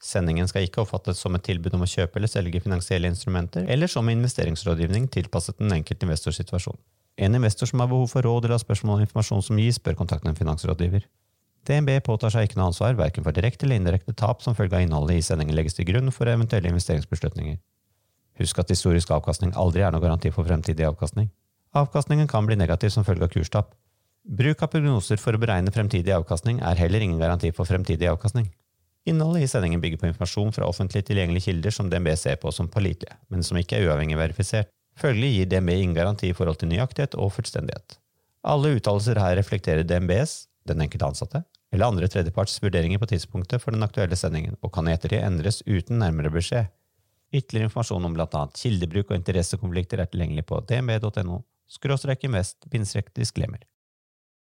Sendingen 0.04 0.48
skal 0.48 0.68
ikke 0.68 0.84
oppfattes 0.84 1.20
som 1.24 1.36
et 1.36 1.44
tilbud 1.48 1.74
om 1.76 1.84
å 1.84 1.90
kjøpe 1.90 2.20
eller 2.20 2.32
selge 2.32 2.62
finansielle 2.64 3.10
instrumenter, 3.10 3.66
eller 3.68 3.90
som 3.92 4.08
investeringsrådgivning 4.12 5.10
tilpasset 5.12 5.58
den 5.60 5.74
enkelte 5.80 6.08
investors 6.08 6.40
situasjon. 6.40 6.78
En 7.20 7.36
investor 7.36 7.68
som 7.68 7.82
har 7.84 7.90
behov 7.92 8.08
for 8.14 8.24
råd 8.24 8.46
eller 8.46 8.56
har 8.56 8.64
spørsmål 8.64 9.00
om 9.02 9.02
informasjon 9.04 9.44
som 9.44 9.58
gis, 9.60 9.80
bør 9.84 9.98
kontakte 10.00 10.32
en 10.32 10.38
finansrådgiver. 10.38 11.04
DNB 11.68 11.98
påtar 12.06 12.32
seg 12.32 12.48
ikke 12.48 12.56
noe 12.60 12.70
ansvar 12.72 12.96
verken 12.96 13.26
for 13.26 13.36
direkte 13.36 13.68
eller 13.68 13.82
indirekte 13.82 14.16
tap 14.16 14.40
som 14.46 14.56
følge 14.56 14.78
av 14.78 14.86
innholdet 14.86 15.20
i 15.20 15.26
sendingen 15.26 15.58
legges 15.58 15.76
til 15.76 15.90
grunn 15.90 16.14
for 16.16 16.32
eventuelle 16.32 16.72
investeringsbeslutninger. 16.72 17.60
Husk 18.40 18.62
at 18.64 18.72
historisk 18.72 19.12
avkastning 19.12 19.52
aldri 19.60 19.84
er 19.84 19.92
noe 19.92 20.04
garanti 20.04 20.32
for 20.32 20.48
fremtidig 20.48 20.88
avkastning. 20.88 21.28
Avkastningen 21.76 22.32
kan 22.32 22.48
bli 22.48 22.56
negativ 22.56 22.96
som 22.96 23.04
følge 23.04 23.28
av 23.28 23.36
kurstap. 23.36 23.76
Bruk 24.24 24.64
av 24.64 24.72
prognoser 24.72 25.20
for 25.20 25.36
å 25.36 25.42
beregne 25.42 25.76
fremtidig 25.76 26.16
avkastning 26.16 26.64
er 26.64 26.80
heller 26.80 27.04
ingen 27.04 27.20
garanti 27.20 27.52
for 27.52 27.68
fremtidig 27.68 28.08
avkastning. 28.08 28.48
Innholdet 29.10 29.44
i 29.44 29.52
sendingen 29.52 29.84
bygger 29.84 30.00
på 30.00 30.10
informasjon 30.10 30.56
fra 30.56 30.68
offentlig 30.72 31.04
tilgjengelige 31.08 31.50
kilder 31.50 31.76
som 31.76 31.92
DNB 31.92 32.14
ser 32.20 32.40
på 32.40 32.52
som 32.56 32.72
pålitelige, 32.72 33.20
men 33.28 33.44
som 33.44 33.60
ikke 33.60 33.78
er 33.78 33.90
uavhengig 33.90 34.20
verifisert. 34.20 34.72
Følgelig 35.00 35.32
gir 35.34 35.50
DNB 35.52 35.70
ingen 35.76 35.96
garanti 35.96 36.30
i 36.30 36.36
forhold 36.36 36.60
til 36.60 36.72
nøyaktighet 36.72 37.16
og 37.16 37.32
fullstendighet. 37.38 37.96
Alle 38.50 38.74
uttalelser 38.76 39.20
her 39.20 39.38
reflekterer 39.40 39.88
DNBs, 39.88 40.50
den 40.68 40.84
enkelte 40.84 41.08
ansatte, 41.08 41.44
eller 41.72 41.92
andre 41.92 42.10
tredjeparts 42.12 42.58
vurderinger 42.64 43.00
på 43.00 43.08
tidspunktet 43.12 43.64
for 43.64 43.76
den 43.76 43.86
aktuelle 43.86 44.18
sendingen, 44.20 44.58
og 44.64 44.74
kan 44.76 44.90
i 44.90 44.96
ettertid 44.96 45.24
endres 45.24 45.62
uten 45.68 46.02
nærmere 46.02 46.32
beskjed. 46.34 46.68
Ytterligere 47.30 47.70
informasjon 47.70 48.08
om 48.10 48.16
bl.a. 48.18 48.44
kildebruk 48.58 49.12
og 49.12 49.20
interessekonflikter 49.20 50.02
er 50.02 50.10
tilgjengelig 50.10 50.48
på 50.50 50.64
dnb.no 50.68 51.44
skråstrek 51.70 52.26
invest 52.26 52.66
disclaimer. 52.74 53.62